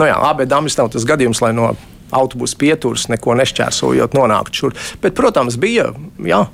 [0.00, 1.74] Nu jā, abi dāmas nav tas gadījums, lai no
[2.14, 4.76] autobusu pieturas, neko nešķērsojot, nonākt šur.
[5.02, 5.90] Bet, protams, bija.
[6.22, 6.44] Jā,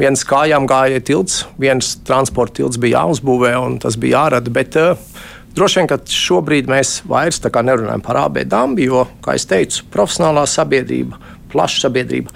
[0.00, 4.52] viens kājām gāja tilts, viens transporta tilts bija jāuzbūvē, un tas bija jārada.
[4.52, 4.98] Bet, uh,
[5.52, 10.46] Droši vien, ka šobrīd mēs vairs nerunājam par AB dambi, jo, kā jau teicu, profesionālā
[10.48, 11.18] sabiedrība,
[11.52, 12.32] plaša sabiedrība.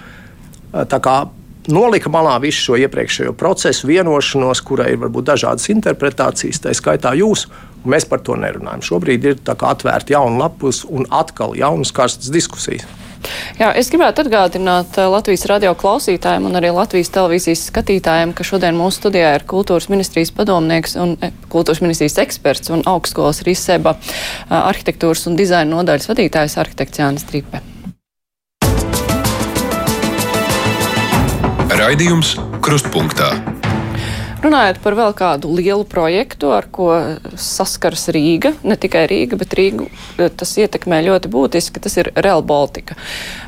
[1.01, 1.15] Kā
[1.73, 7.47] nolika malā visu šo iepriekšējo procesu, vienošanos, kurai ir varbūt dažādas interpretācijas, tā skaitā jūs.
[7.85, 8.83] Mēs par to nerunājam.
[8.83, 12.87] Šobrīd ir atvērta jauna lapus un atkal jaunas karstas diskusijas.
[13.57, 18.77] Jā, es gribētu atgādināt eh, Latvijas radio klausītājiem un arī Latvijas televīzijas skatītājiem, ka šodien
[18.77, 24.53] mūsu studijā ir kultūras ministrijas padomnieks un e, kultūras ministrijas eksperts un augstskolas Riseba eh,
[24.59, 27.63] arhitektūras un dizaina nodaļas vadītājs arhitekts Jānis Tripe.
[31.77, 33.35] Raidījums Krustpunktā.
[34.37, 36.91] Runājot par vēl kādu lielu projektu, ar ko
[37.41, 39.87] saskars Rīga, ne tikai Rīga, bet Rīgu
[40.37, 42.97] tas ietekmē ļoti būtiski, tas ir Real Baltica.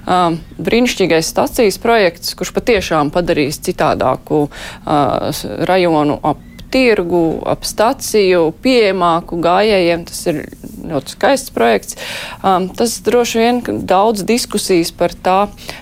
[0.10, 9.40] Um, brīnišķīgais stacijas projekts, kurš patiešām padarīs citādāku uh, rajonu ap tirgu, ap staciju, pieejamāku
[9.44, 10.06] gājējiem.
[10.10, 10.44] Tas ir
[10.90, 11.98] ļoti skaists projekts.
[12.44, 15.40] Um, tas droši vien daudz diskusijas par tā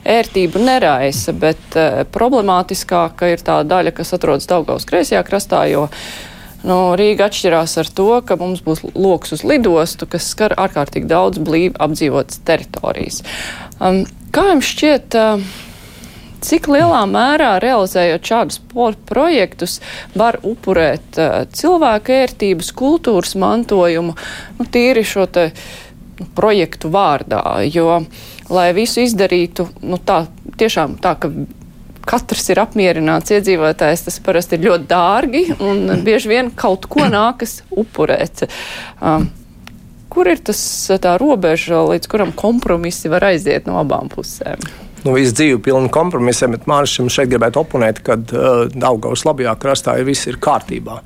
[0.08, 5.88] ērtību neraisa, bet uh, problemātiskāka ir tā daļa, kas atrodas Daugaus kreisajā krastā, jo
[6.66, 11.38] Nu, Rīga atšķirās ar to, ka mums būs lokus uz lidostu, kas skar ārkārtīgi daudz
[11.38, 13.22] blīvi apdzīvotas teritorijas.
[13.78, 14.02] Um,
[14.34, 15.67] kā jums šķiet, uh,
[16.44, 18.62] Cik lielā mērā realizējot šādus
[19.10, 19.80] projektus
[20.18, 24.16] var upurēt uh, cilvēku ērtības, kultūras mantojumu,
[24.60, 25.50] nu, tīri šo te
[26.20, 28.04] nu, projektu vārdā, jo,
[28.54, 30.26] lai visu izdarītu, nu, tā,
[30.58, 31.32] tiešām tā, ka
[32.08, 37.60] katrs ir apmierināts iedzīvotājs, tas parasti ir ļoti dārgi un bieži vien kaut ko nākas
[37.70, 38.46] upurēt.
[39.02, 39.28] Um,
[40.14, 40.60] kur ir tas
[41.04, 44.87] tā robeža, līdz kuram kompromisi var aiziet no abām pusēm?
[45.08, 49.98] Nu, visu dzīvi pilnu kompromisiem, bet Mārcis šeit gribētu oponēt, ka uh, Daugavas labajā krastā
[50.00, 51.02] ir viss ir kārtībā.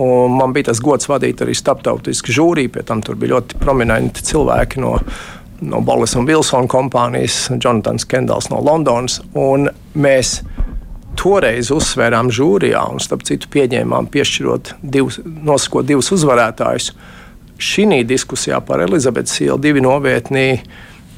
[0.00, 4.22] Un man bija tas gods vadīt arī starptautisku žūriju, pie tam tur bija ļoti prominenti
[4.24, 4.94] cilvēki no,
[5.66, 9.18] no Bolas un Wilsona kompānijas, Jonatans Kendals no Londonas.
[9.98, 10.38] Mēs
[11.18, 16.92] toreiz uzsvērām žūrijā, un starp citu pieņēmām piešķirot divus, nosakot divus uzvarētājus.
[17.60, 20.46] Šī diskusijā par Elizabetes ielu divi novietnī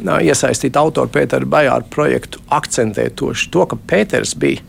[0.02, 4.62] iesaistīt autoru Pēteru Bajāru projektu, akcentēt to, to ka Pēters bija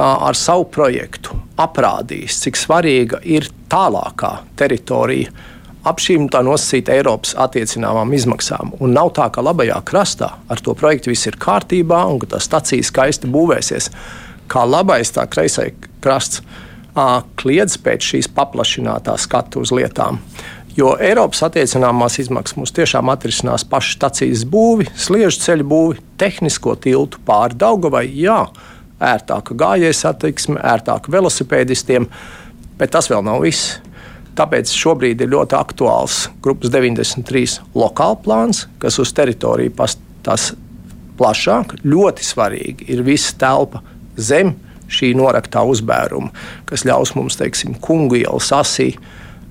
[0.00, 5.32] ar savu projektu aprādījis, cik svarīga ir tālākā teritorija
[5.84, 8.74] ap šīm tā nosacīta Eiropas attiecināmām izmaksām.
[8.84, 12.42] Un nav tā, ka labajā krastā ar to projektu viss ir kārtībā un ka tā
[12.42, 13.88] stacija skaisti būvēsies.
[14.50, 15.72] Kā labais, tā kreisais
[16.04, 16.42] krasts
[17.40, 20.18] kliedz pēc šīs paplašinātās skatu uz lietām.
[20.76, 27.18] Jo Eiropas attiecināmās izmaksas mums tiešām atrisinās pašu stācijas būvi, sliežu ceļu būvi, tehnisko tiltu
[27.26, 28.04] pāri Daugavai.
[28.14, 28.44] Jā,
[29.02, 32.06] ērtāka gājēju satiksme, ērtāka velosipēdistiem,
[32.78, 33.80] bet tas vēl nav viss.
[34.38, 40.52] Tāpēc šobrīd ir ļoti aktuāls grupas 93 lokāla plāns, kas uz teritoriju pastāv
[41.18, 41.80] plašāk.
[41.82, 43.82] Ļoti svarīgi ir visa telpa
[44.16, 44.54] zem
[44.90, 46.30] šī noraktā uzbēruma,
[46.70, 48.92] kas ļaus mums, teiksim, kungu ielas asī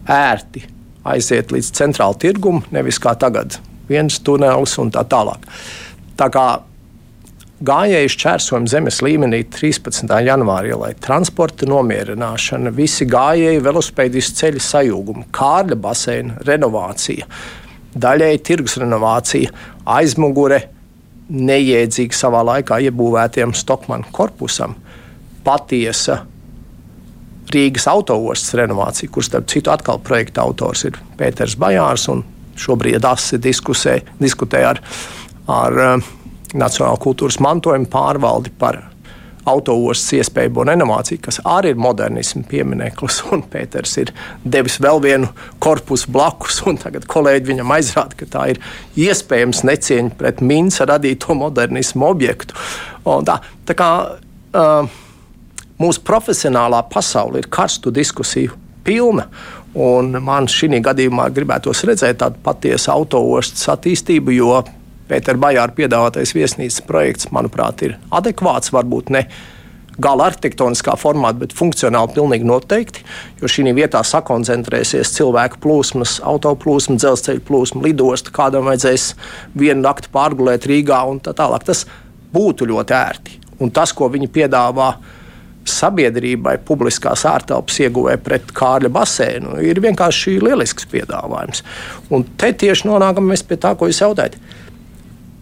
[0.09, 0.78] ērti
[1.09, 5.45] aiziet līdz centrāla tirgum, nevis kā tagad, viens tunelis un tā tālāk.
[6.19, 6.47] Tā kā
[7.65, 10.07] gājēju šķērsojam zemes līmenī 13.
[10.25, 17.27] janvārī, lai transporta nomierināšana, visi gājēji velosipēdistu ceļu sajūgumi, kārļa baseina renovācija,
[17.99, 19.51] daļēji tirgus renovācija,
[19.89, 20.61] aizmugure
[21.29, 24.75] neiedzīgi savā laikā iebūvētiem Stokmanu korpusam,
[25.45, 26.23] patiesa
[27.53, 32.09] Rīgas autoostas renovāciju, kur starp citu atkal projekta autors ir Pēters Bajārs.
[32.59, 34.81] Šobrīd ASI diskusē, diskutē ar,
[35.47, 36.09] ar uh,
[36.49, 38.81] Nacionālo kultūras mantojuma pārvaldi par
[39.49, 43.21] autoostas iespējamo renovāciju, kas arī ir modernisma piemineklis.
[43.53, 45.29] Pēters ir devis vēl vienu
[45.63, 48.61] korpusu blakus, un tagad kolēģi viņam aizrāda, ka tā ir
[48.99, 52.57] iespējams necieņa pret Minsa radīto modernismu objektu.
[53.09, 53.91] Un tā, tā kā,
[54.53, 54.99] uh,
[55.79, 59.27] mūsu profesionālā pasaule ir karstu diskusiju pilna.
[59.79, 64.63] Un man šī gadījumā gribētos redzēt tādu patiesu autoostas attīstību, jo
[65.09, 69.23] Pētera Bajāra piedāvātais viesnīcas projekts, manuprāt, ir adekvāts, varbūt ne
[69.99, 73.03] gala arhitektoniskā formātā, bet funkcionāli pilnīgi noteikti.
[73.41, 79.11] Jo šī vietā sakoncentrēsies cilvēku plūsmas, autoplūsma, dzelzceļa plūsma, lidosta, kādam vajadzēs
[79.57, 81.65] vienu nakti pārgulēt Rīgā un tā tālāk.
[81.67, 81.85] Tas
[82.33, 83.39] būtu ļoti ērti.
[83.59, 85.18] Un tas, ko viņi piedāvā, ir
[85.67, 91.63] sabiedrībai publiskās ārtelpas ieguvē pret Kārļa basēnu ir vienkārši lielisks piedāvājums.
[92.13, 94.37] Un te tieši nonākam pie tā, ko jūs jautājat.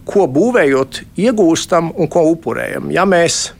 [0.08, 2.88] Ko būvējot, iegūstam un ko upurējam?
[2.94, 3.50] Ja mēs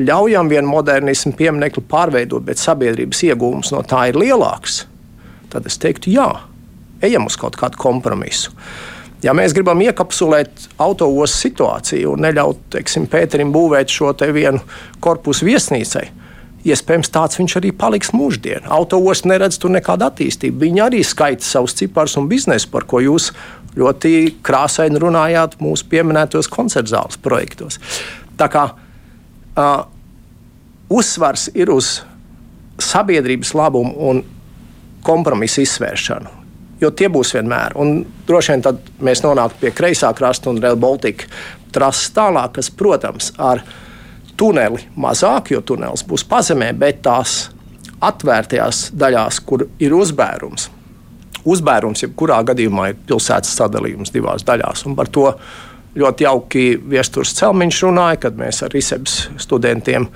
[0.00, 4.86] ļaujam vienu modernismu pieminiektu pārveidot, bet sabiedrības iegūms no tā ir lielāks,
[5.52, 6.28] tad es teiktu, jā,
[7.04, 8.54] ejam uz kaut kādu kompromisu.
[9.22, 14.58] Ja mēs gribam iekapsulēt autoostas situāciju un neļaut teiksim, Pēterim būvēt šo vienu
[15.04, 16.08] korpusu viesnīcai,
[16.66, 18.66] iespējams, tāds viņš arī paliks mūždien.
[18.66, 20.64] Autoostas neredz tur nekādu attīstību.
[20.64, 23.30] Viņi arī skaita savus ciparus un biznesu, par ko jūs
[23.78, 27.78] ļoti krāsaini runājāt mūsu pieminētos koncertu zāles projektos.
[28.36, 29.72] Tā kā uh,
[30.90, 32.00] uzsvars ir uz
[32.82, 34.22] sabiedrības labumu un
[35.06, 36.41] kompromisu izsvēršanu.
[36.82, 37.76] Jo tie būs vienmēr.
[37.78, 41.28] Un droši vien tad mēs nonākam pie kreisā krasta un Rail Baltica
[41.72, 43.62] trases tālāk, kas, protams, ar
[44.36, 47.46] tuneli mazāk, jo tunelis būs pazemē, bet tās
[48.02, 50.68] atvērtajās daļās, kur ir uzbērums.
[51.42, 54.84] Uzbērums, jebkurā gadījumā, ir pilsētas sadalījums divās daļās.
[54.98, 55.28] Par to
[55.98, 56.64] ļoti jauki
[56.94, 60.08] viesturs Celmiņš runāja, kad mēs ar ISEBS studentiem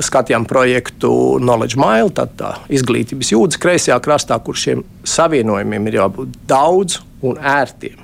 [0.00, 1.10] skatījām projektu
[1.42, 7.38] Knowledge Mile, tad tā izglītības jūdzes kreisajā krastā, kur šiem savienojumiem ir jābūt daudz un
[7.38, 7.98] ērtiem.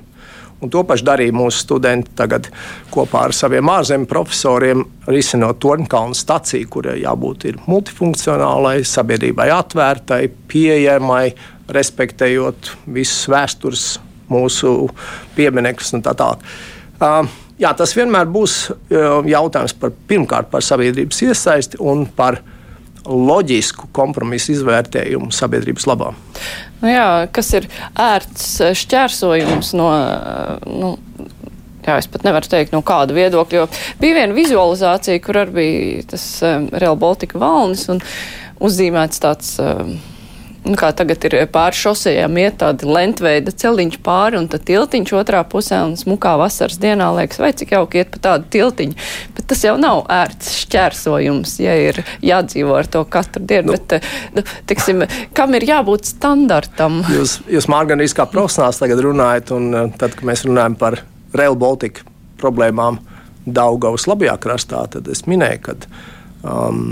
[0.59, 2.49] Un to pašu darīja mūsu studenti tagad
[2.91, 11.29] kopā ar saviem ārzemju profesoriem, risinot Tornkalnu staciju, kurai jābūt multifunkcionālai, sabiedrībai atvērtai, pieejamai,
[11.71, 13.85] respektējot visus vēstures
[14.29, 14.73] mūsu
[15.37, 16.43] pieminekļus un tā tālāk.
[16.99, 17.23] Uh,
[17.59, 18.61] jā, tas vienmēr būs
[19.29, 22.41] jautājums par pirmkārt par sabiedrības iesaisti un par
[23.09, 26.11] loģisku kompromisu izvērtējumu sabiedrības labā.
[26.79, 27.67] Nu jā, kas ir
[27.99, 28.51] ērts
[28.83, 29.91] šķērsojums no.
[30.67, 30.95] Nu,
[31.79, 33.55] Jā, es pat nevaru teikt, no kāda viedokļa.
[33.55, 38.01] Jo bija viena vizualizācija, kur arī bija tas um, Real Baltica valnis un
[38.67, 39.53] uzzīmēts tāds.
[39.63, 39.95] Um,
[40.65, 45.39] Nu, kā tagad ir pāri šosejām, iet tāda lentveida celiņš pāri un tad tiltiņš otrā
[45.47, 48.97] pusē un smukā vasaras dienā liekas, vai cik jauki iet pa tādu tiltiņu.
[49.37, 53.71] Bet tas jau nav ērts šķērsojums, ja ir jādzīvo ar to katru dienu.
[53.71, 55.05] Nu, bet, eh, nu, tiksim,
[55.37, 57.01] kam ir jābūt standartam?
[57.15, 61.01] Jūs, jūs Mārgan, kā profesionāls tagad runājat, un eh, tad, kad mēs runājam par
[61.33, 62.03] Rail Baltica
[62.39, 62.99] problēmām
[63.49, 65.75] Daugavas labajā krastā, tad es minēju, ka
[66.43, 66.91] um,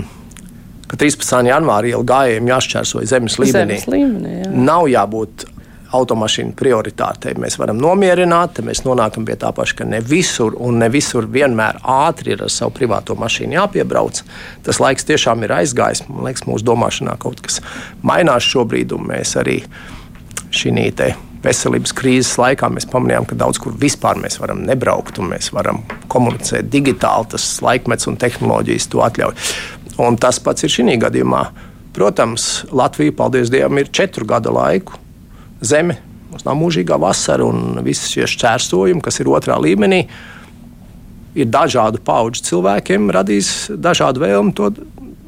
[0.88, 1.52] ka 13.
[1.52, 3.78] janvārī jau gājējiem jāšķērso zemes līmenī.
[3.78, 4.50] Zemes līmenī jā.
[4.68, 5.46] Nav jābūt
[5.96, 7.34] automašīnu prioritātei.
[7.40, 11.80] Mēs varam nomierināt, mēs nonākam pie tā paša, ka ne visur un ne visur vienmēr
[11.80, 14.20] ātri ir ar savu privāto mašīnu jāpiebrauc.
[14.66, 16.04] Tas laiks tiešām ir aizgājis.
[16.10, 17.62] Man liekas, mūsu domāšanā kaut kas
[18.04, 19.62] mainās šobrīd, un mēs arī
[20.52, 20.76] šī
[21.42, 25.84] veselības krīzes laikā mēs pamanījām, ka daudz kur vispār mēs varam nebraukt, un mēs varam
[26.10, 27.30] komunicēt digitāli.
[27.34, 29.36] Tas laikmets un tehnoloģijas to atļauj.
[29.98, 31.42] Un tas pats ir šī gadījumā.
[31.96, 34.98] Protams, Latvija, paldies Dievam, ir četru gadu laiku
[35.60, 35.96] zeme.
[36.28, 40.02] Mums nav mūžīgā vasara un visi šie šķērsojumi, kas ir otrā līmenī,
[41.38, 44.70] ir dažādu pauģu cilvēkiem, radīs dažādu vēlmu to.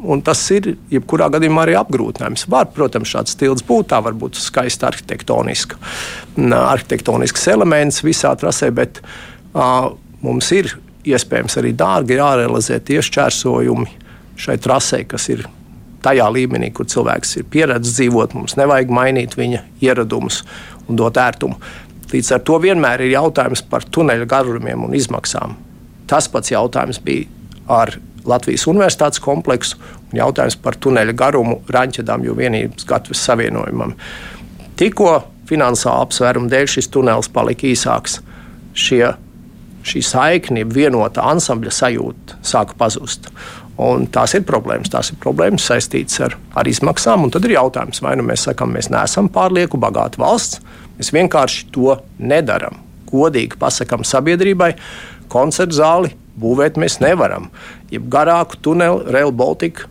[0.00, 2.46] Un tas ir jebkurā gadījumā arī apgrūtinājums.
[2.48, 5.76] Var, protams, šāds stils būt, tā var būt skaista arhitektoniska,
[6.56, 9.90] arhitektonisks elements visā trasē, bet uh,
[10.24, 10.72] mums ir
[11.04, 13.90] iespējams arī dārgi jārealizē tie šķērsojumi,
[14.40, 15.46] šai trasē, kas ir
[16.04, 18.36] tajā līmenī, kur cilvēks ir pieredzējis dzīvot.
[18.38, 20.42] Mums nevajag mainīt viņa ieradumus
[20.88, 21.60] un dot ērtumu.
[22.10, 25.54] Līdz ar to vienmēr ir jautājums par tuneļa garumiem un izmaksām.
[26.10, 27.28] Tas pats jautājums bija
[27.70, 27.94] ar
[28.26, 29.78] Latvijas universitātes kompleksu
[30.10, 33.94] un jautājums par tuneļa garumu Rančadām, jo vienības gatavas savienojumam.
[34.80, 35.14] Tikko
[35.48, 38.18] finansiāla apsvēruma dēļ šis tunelis palika īsāks.
[38.76, 39.04] Šie,
[39.86, 43.30] šī saikne, vienota ansambļa sajūta sāka pazust.
[43.80, 44.90] Un tās ir problēmas.
[44.92, 47.28] Tās ir problēmas saistītas ar, ar izmaksām.
[47.32, 50.60] Tad ir jautājums, vai nu mēs sakām, mēs neesam pārlieku bagāta valsts,
[50.98, 52.76] mēs vienkārši to nedaram.
[53.10, 54.74] Godīgi pasakām sabiedrībai,
[55.32, 57.48] koncertu zāli būvēt mēs nevaram.
[57.90, 59.88] Ja garāku tuneli, Rail Baltica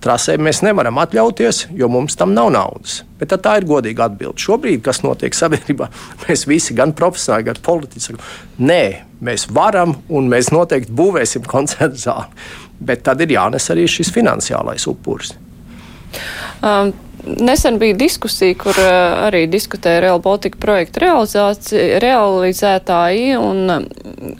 [0.00, 3.02] trasē mēs nevaram atļauties, jo mums tam nav naudas.
[3.20, 4.40] Bet tā ir godīga atbilde.
[4.40, 5.86] Šobrīd, kas notiek sabiedrībā,
[6.24, 8.82] mēs visi, gan profesionāli, gan politiski, sakām, nē,
[9.22, 14.88] mēs varam un mēs noteikti būvēsim koncertu zāli bet tad ir jānes arī šis finansiālais
[14.90, 15.36] upuris.
[16.62, 16.92] Um.
[17.26, 21.02] Nesen bija diskusija, kur uh, arī diskutēja Real Baltica projekta
[22.00, 23.84] realizētāji un um,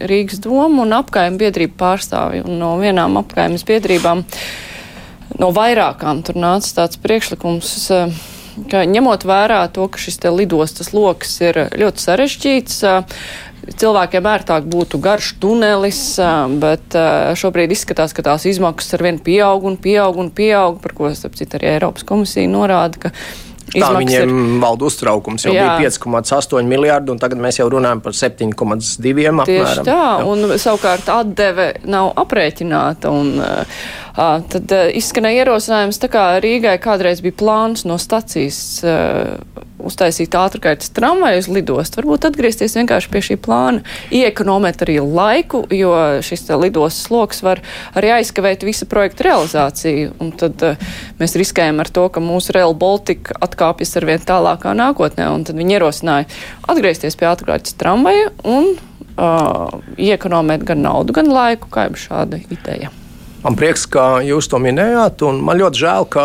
[0.00, 2.40] Rīgas doma un apkaimē biedrību pārstāvi.
[2.46, 4.24] Un no vienām apkaimes biedrībām,
[5.42, 7.74] no vairākām, tur nāca tāds priekšlikums.
[7.92, 8.20] Uh,
[8.70, 13.04] ka ņemot vērā to, ka šis lidostas lokus ir ļoti sarežģīts, uh,
[13.80, 16.00] cilvēkiem ērtāk būtu garš tunelis,
[16.62, 16.96] bet
[17.40, 21.38] šobrīd izskatās, ka tās izmaksas ar vien pieaug un pieaug un pieaug, par ko, starp
[21.38, 23.14] citu, arī Eiropas komisija norāda, ka
[23.70, 24.60] Tā viņiem ir...
[24.62, 25.44] valda uztraukums.
[25.46, 25.76] Jau jā.
[25.78, 29.46] bija 5,8 miljardi, un tagad mēs jau runājam par 7,2 apmēram.
[29.46, 30.26] Tieši tā, jā.
[30.26, 33.12] un savukārt atdeve nav aprēķināta.
[33.14, 33.84] Un, uh,
[34.52, 38.80] tad izskanēja ierosinājums, tā kā Rīgai kādreiz bija plāns no stacijas
[39.84, 42.00] uztaisīt ātrgaitas tramvaju uz lidostu.
[42.00, 43.80] Varbūt atgriezties vienkārši pie šī plāna,
[44.14, 45.94] iekonomēt arī laiku, jo
[46.26, 47.62] šis lidostas sloks var
[47.96, 50.12] arī aizkavēt visu projektu realizāciju.
[50.20, 50.62] Un tad
[51.20, 55.30] mēs riskējam ar to, ka mūsu Rail Baltica atkāpjas ar vien tālākā nākotnē.
[55.32, 56.28] Un tad viņi ierosināja
[56.70, 62.92] atgriezties pie ātrgaitas tramvaja un uh, iekonomēt gan naudu, gan laiku, kā jau šāda ideja.
[63.40, 66.24] Man prieks, ka jūs to minējāt, un man ļoti žēl, ka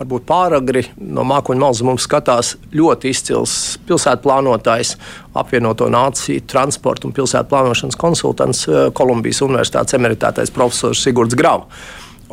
[0.00, 3.52] varbūt pāragri no mākoņa malas mums skatās ļoti izcils
[3.86, 4.96] pilsētu plānotājs,
[5.38, 11.68] apvienoto nāciju transporta un pilsētu plānošanas konsultants eh, Kolumbijas Universitātes emeritētais profesors Sigurds Grau.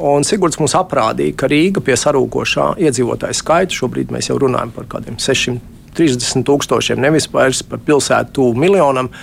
[0.01, 4.89] Un Sigurds mums aprādīja, ka Rīga pie sarūkošā iedzīvotāju skaita, šobrīd mēs jau runājam par
[4.95, 9.13] kādiem 630 tūkstošiem, nevis vairs par pilsētu tuvu miljonam,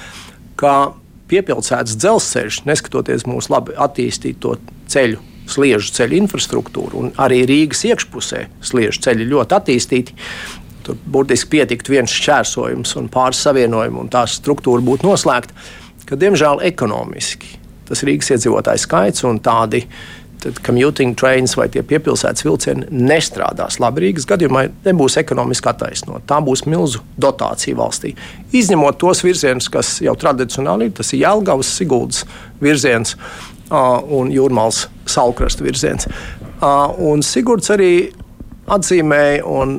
[0.55, 0.93] ka
[1.31, 4.57] piepilsētas dzelzceļš, neskatoties mūsu labi attīstīto
[4.91, 5.21] ceļu
[5.51, 10.15] sliežu ceļu infrastruktūru, un arī Rīgas iekšpusē sliežu ceļi ļoti attīstīti.
[10.87, 15.57] Tur burtiski pietiktu viens šķērsojums un pāris savienojumi, un tā struktūra būtu noslēgta.
[16.07, 17.59] Ka, diemžēl ekonomiski
[17.91, 20.20] tas Rīgas iedzīvotāju skaits un tādi tad
[20.67, 24.07] commuting trains vai tie piepilsētas vilcieni nestrādās labi.
[24.07, 26.27] Rīgas gadījumā nebūs ekonomiski attaisnot.
[26.31, 28.15] Tā būs milzu dotācija valstī.
[28.57, 32.25] Izņemot tos virzienus, kas jau tradicionāli ir, tas ir Jēlgavas, Siguldas
[32.63, 33.17] virziens
[33.71, 36.09] un Jūrmālas salkrasta virziens.
[36.99, 37.93] Un Sigurds arī
[38.71, 39.79] atzīmēja, un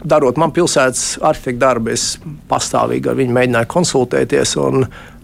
[0.00, 2.14] darot man pilsētas arhitekta darbu, es
[2.50, 4.56] pastāvīgi ar viņu mēģināju konsultēties.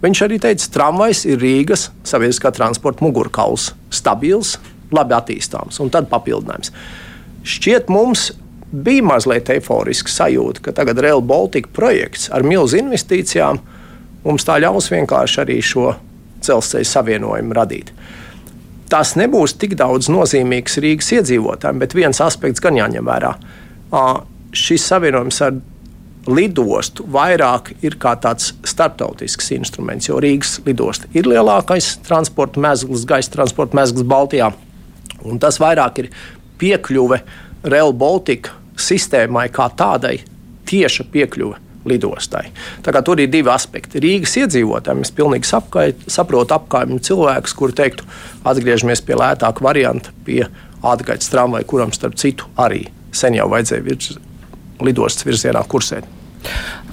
[0.07, 4.53] Viņš arī teica, ka tramvajs ir Rīgas sabiedriskā transporta mugurkauls, stabils,
[4.95, 6.71] labi attīstāms un tad papildinājums.
[7.47, 8.29] Šķiet, mums
[8.71, 13.59] bija mazliet eiforiska sajūta, ka tagad Rail Baltica projekts ar milzu investīcijām
[14.23, 15.89] mums tā ļaus vienkārši arī šo
[16.45, 17.91] dzelzceļa savienojumu radīt.
[18.91, 23.33] Tas nebūs tik daudz nozīmīgs Rīgas iedzīvotājiem, bet viens aspekts gan jāņem vērā.
[24.55, 25.59] Šis savienojums ar
[26.27, 33.33] lidostu vairāk ir kā tāds starptautisks instruments, jo Rīgas lidosta ir lielākais transporta mezgls, gaisa
[33.35, 34.51] transporta mezgls Baltijā.
[35.27, 36.11] Un tas vairāk ir
[36.61, 37.21] piekļuve
[37.67, 40.19] Rail Baltica sistēmai kā tādai,
[40.67, 42.49] tieša piekļuve lidostai.
[42.83, 44.03] Tur ir divi aspekti.
[44.03, 48.07] Rīgas iedzīvotājiem es pilnīgi sapkait, saprotu apkaimnu cilvēkus, kuri teiktu,
[48.47, 50.43] atgriežamies pie lētāka varianta, pie
[50.83, 54.13] ātrgaitas tramvaja, kuram starp citu arī sen jau vajadzēja virz,
[54.83, 56.16] lidostas virzienā kursēt.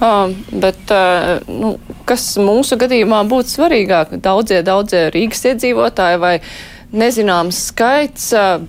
[0.00, 1.74] Uh, bet, uh, nu,
[2.08, 4.16] kas mūsu gadījumā būtu svarīgāk?
[4.24, 6.34] Daudzie, daudzie Rīgas iedzīvotāji vai
[6.94, 8.64] nezināms skaits uh,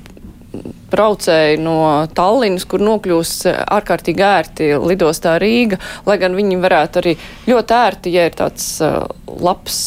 [0.91, 1.77] braucēji no
[2.15, 3.33] Tallinas, kur nokļūs
[3.63, 7.15] ārkārtīgi ērti lidostā Rīga, lai gan viņi varētu arī
[7.49, 9.03] ļoti ērti, ja ir tāds uh,
[9.41, 9.79] labs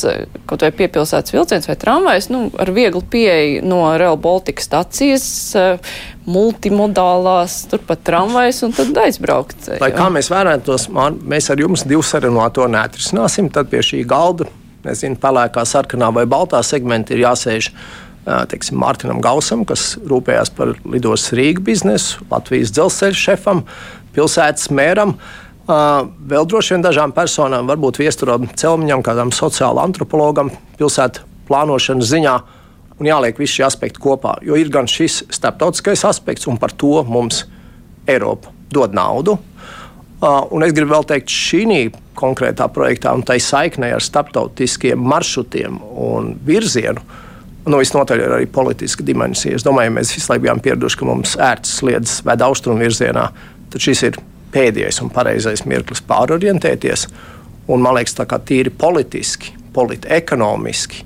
[0.49, 5.29] kaut vai piepilsētas vilciens vai tramvajs, nu, ar vieglu pieeju no Real Baltica stacijas,
[6.29, 9.71] multimodālās, turpat tramvajs un tad aizbraukt.
[9.81, 10.89] Lai kā mēs vērētos,
[11.25, 14.49] mēs ar jums divu sarunu to neatrisināsim, tad pie šī galda,
[14.85, 17.73] nezinu, pelēkā, sarkanā vai baltā segmenta ir jāsēž
[18.51, 23.63] teiksim, Mārtiņam Gausam, kas rūpējās par lidostas Rīgas biznesu, Latvijas dzelzceļa šefam,
[24.17, 25.15] pilsētas mēram.
[25.69, 32.35] Vēl droši vien dažām personām, varbūt viesturam Celmiņam, kādam sociālam antropologam, pilsētu plānošanas ziņā,
[32.99, 34.39] un jāliek visi šie aspekti kopā.
[34.45, 37.45] Jo ir gan šis starptautiskais aspekts, un par to mums
[38.09, 39.39] Eiropa dod naudu.
[40.19, 46.33] Un es gribu vēl teikt, šī konkrētā projektā un tai saiknē ar starptautiskiem maršrutiem un
[46.45, 47.05] virzienu
[47.69, 49.57] nu, visnotaļ ir arī politiska dimensija.
[49.59, 53.29] Es domāju, mēs visu laiku bijām pieraduši, ka mums ērts sliedas ved austrumu virzienā,
[53.73, 54.19] tad šis ir
[54.55, 57.07] pēdējais un pareizais mirklis pārorientēties.
[57.69, 61.05] Un, man liekas, tā kā tīri politiski, politi ekonomiski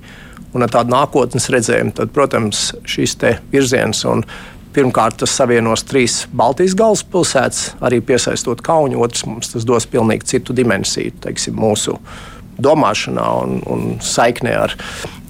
[0.53, 3.17] un ar tādu nākotnes redzējumu, tad, protams, šis
[3.51, 4.25] virziens un
[4.73, 9.03] Pirmkārt, tas savienos trīs Baltijas galvaspilsētas, arī piesaistot Kaunu.
[9.05, 11.93] Otrs, mums tas dos pilnīgi citu dimensiju teiksim, mūsu
[12.61, 14.75] domāšanā un, un saiknē ar,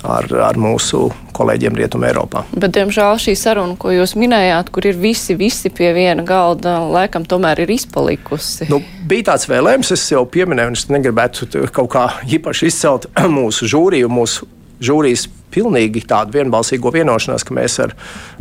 [0.04, 2.44] ar, ar mūsu kolēģiem Rietumē Eiropā.
[2.54, 7.26] Bet, diemžēl, šī saruna, ko jūs minējāt, kur ir visi, visi pie viena galda, laikam
[7.30, 8.68] tomēr ir izpalikusi.
[8.72, 12.08] Nu, bija tāds vēlējums, es jau pieminēju, un es negribētu kaut kā
[12.38, 14.50] īpaši izcelt mūsu žūriju, mūsu
[14.84, 17.96] žūrijas pilnīgi tādu vienbalsīgo vienošanās, ka mēs ar,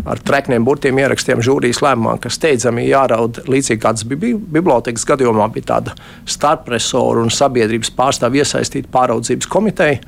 [0.09, 5.75] ar trekniem burtiem ierakstījām žūrijas lēmumā, ka steidzami jāraud līdzīgi kāds bija bibliotekas gadījumā, bija
[5.75, 10.01] tāda starpresoru un sabiedrības pārstāvju iesaistīta pāraudzības komiteja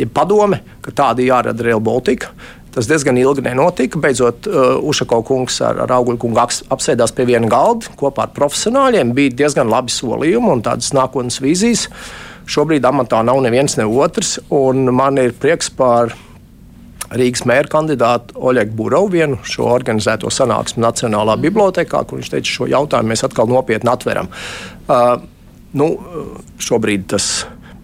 [0.00, 2.32] ja padome, ka tāda jārada Real Baltica.
[2.70, 3.98] Tas diezgan ilgi nenotika.
[3.98, 9.10] Beidzot, uh, Ušako kungs ar, ar Augļu kungu apsēdās pie viena galda kopā ar profesionāļiem.
[9.16, 11.88] Bija diezgan labi solījumi un tādas nākotnes vīzijas.
[12.50, 16.14] Šobrīd amatā nav neviens ne otrs, un man ir prieks par
[17.10, 22.68] Rīgas mēra kandidātu Oļegu Burovu vienu šo organizēto sanāksmi Nacionālā bibliotekā, kur viņš teica, šo
[22.70, 24.30] jautājumu mēs atkal nopietni atveram.
[24.86, 25.16] Uh,
[25.74, 25.88] nu,
[26.62, 27.30] šobrīd tas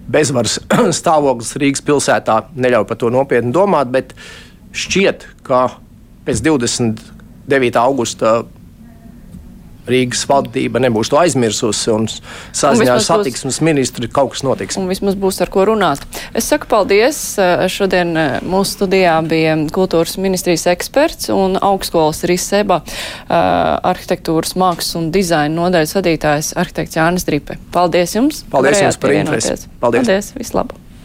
[0.07, 0.61] bezvaras
[1.01, 4.15] stāvoklis Rīgas pilsētā neļauj par to nopietni domāt, bet
[4.77, 5.67] šķiet, ka
[6.27, 7.83] pēc 29.
[7.83, 8.39] augusta
[9.87, 14.79] Rīgas valdība nebūs to aizmirsusi un saziņā ar satiksmes ministru kaut kas notiks.
[14.81, 16.03] Un vismaz būs ar ko runāt.
[16.37, 17.21] Es saku paldies.
[17.73, 25.13] Šodien eh, mūsu studijā bija kultūras ministrijas eksperts un augstskolas Riseba eh, arhitektūras mākslas un
[25.15, 27.61] dizaina nodaļas vadītājs arhitekts Jānis Dripe.
[27.75, 28.43] Paldies jums!
[28.51, 29.71] Paldies jums par interesi!
[29.81, 30.03] Paldies!
[30.07, 30.35] Paldies!
[30.41, 30.86] Vislabāk!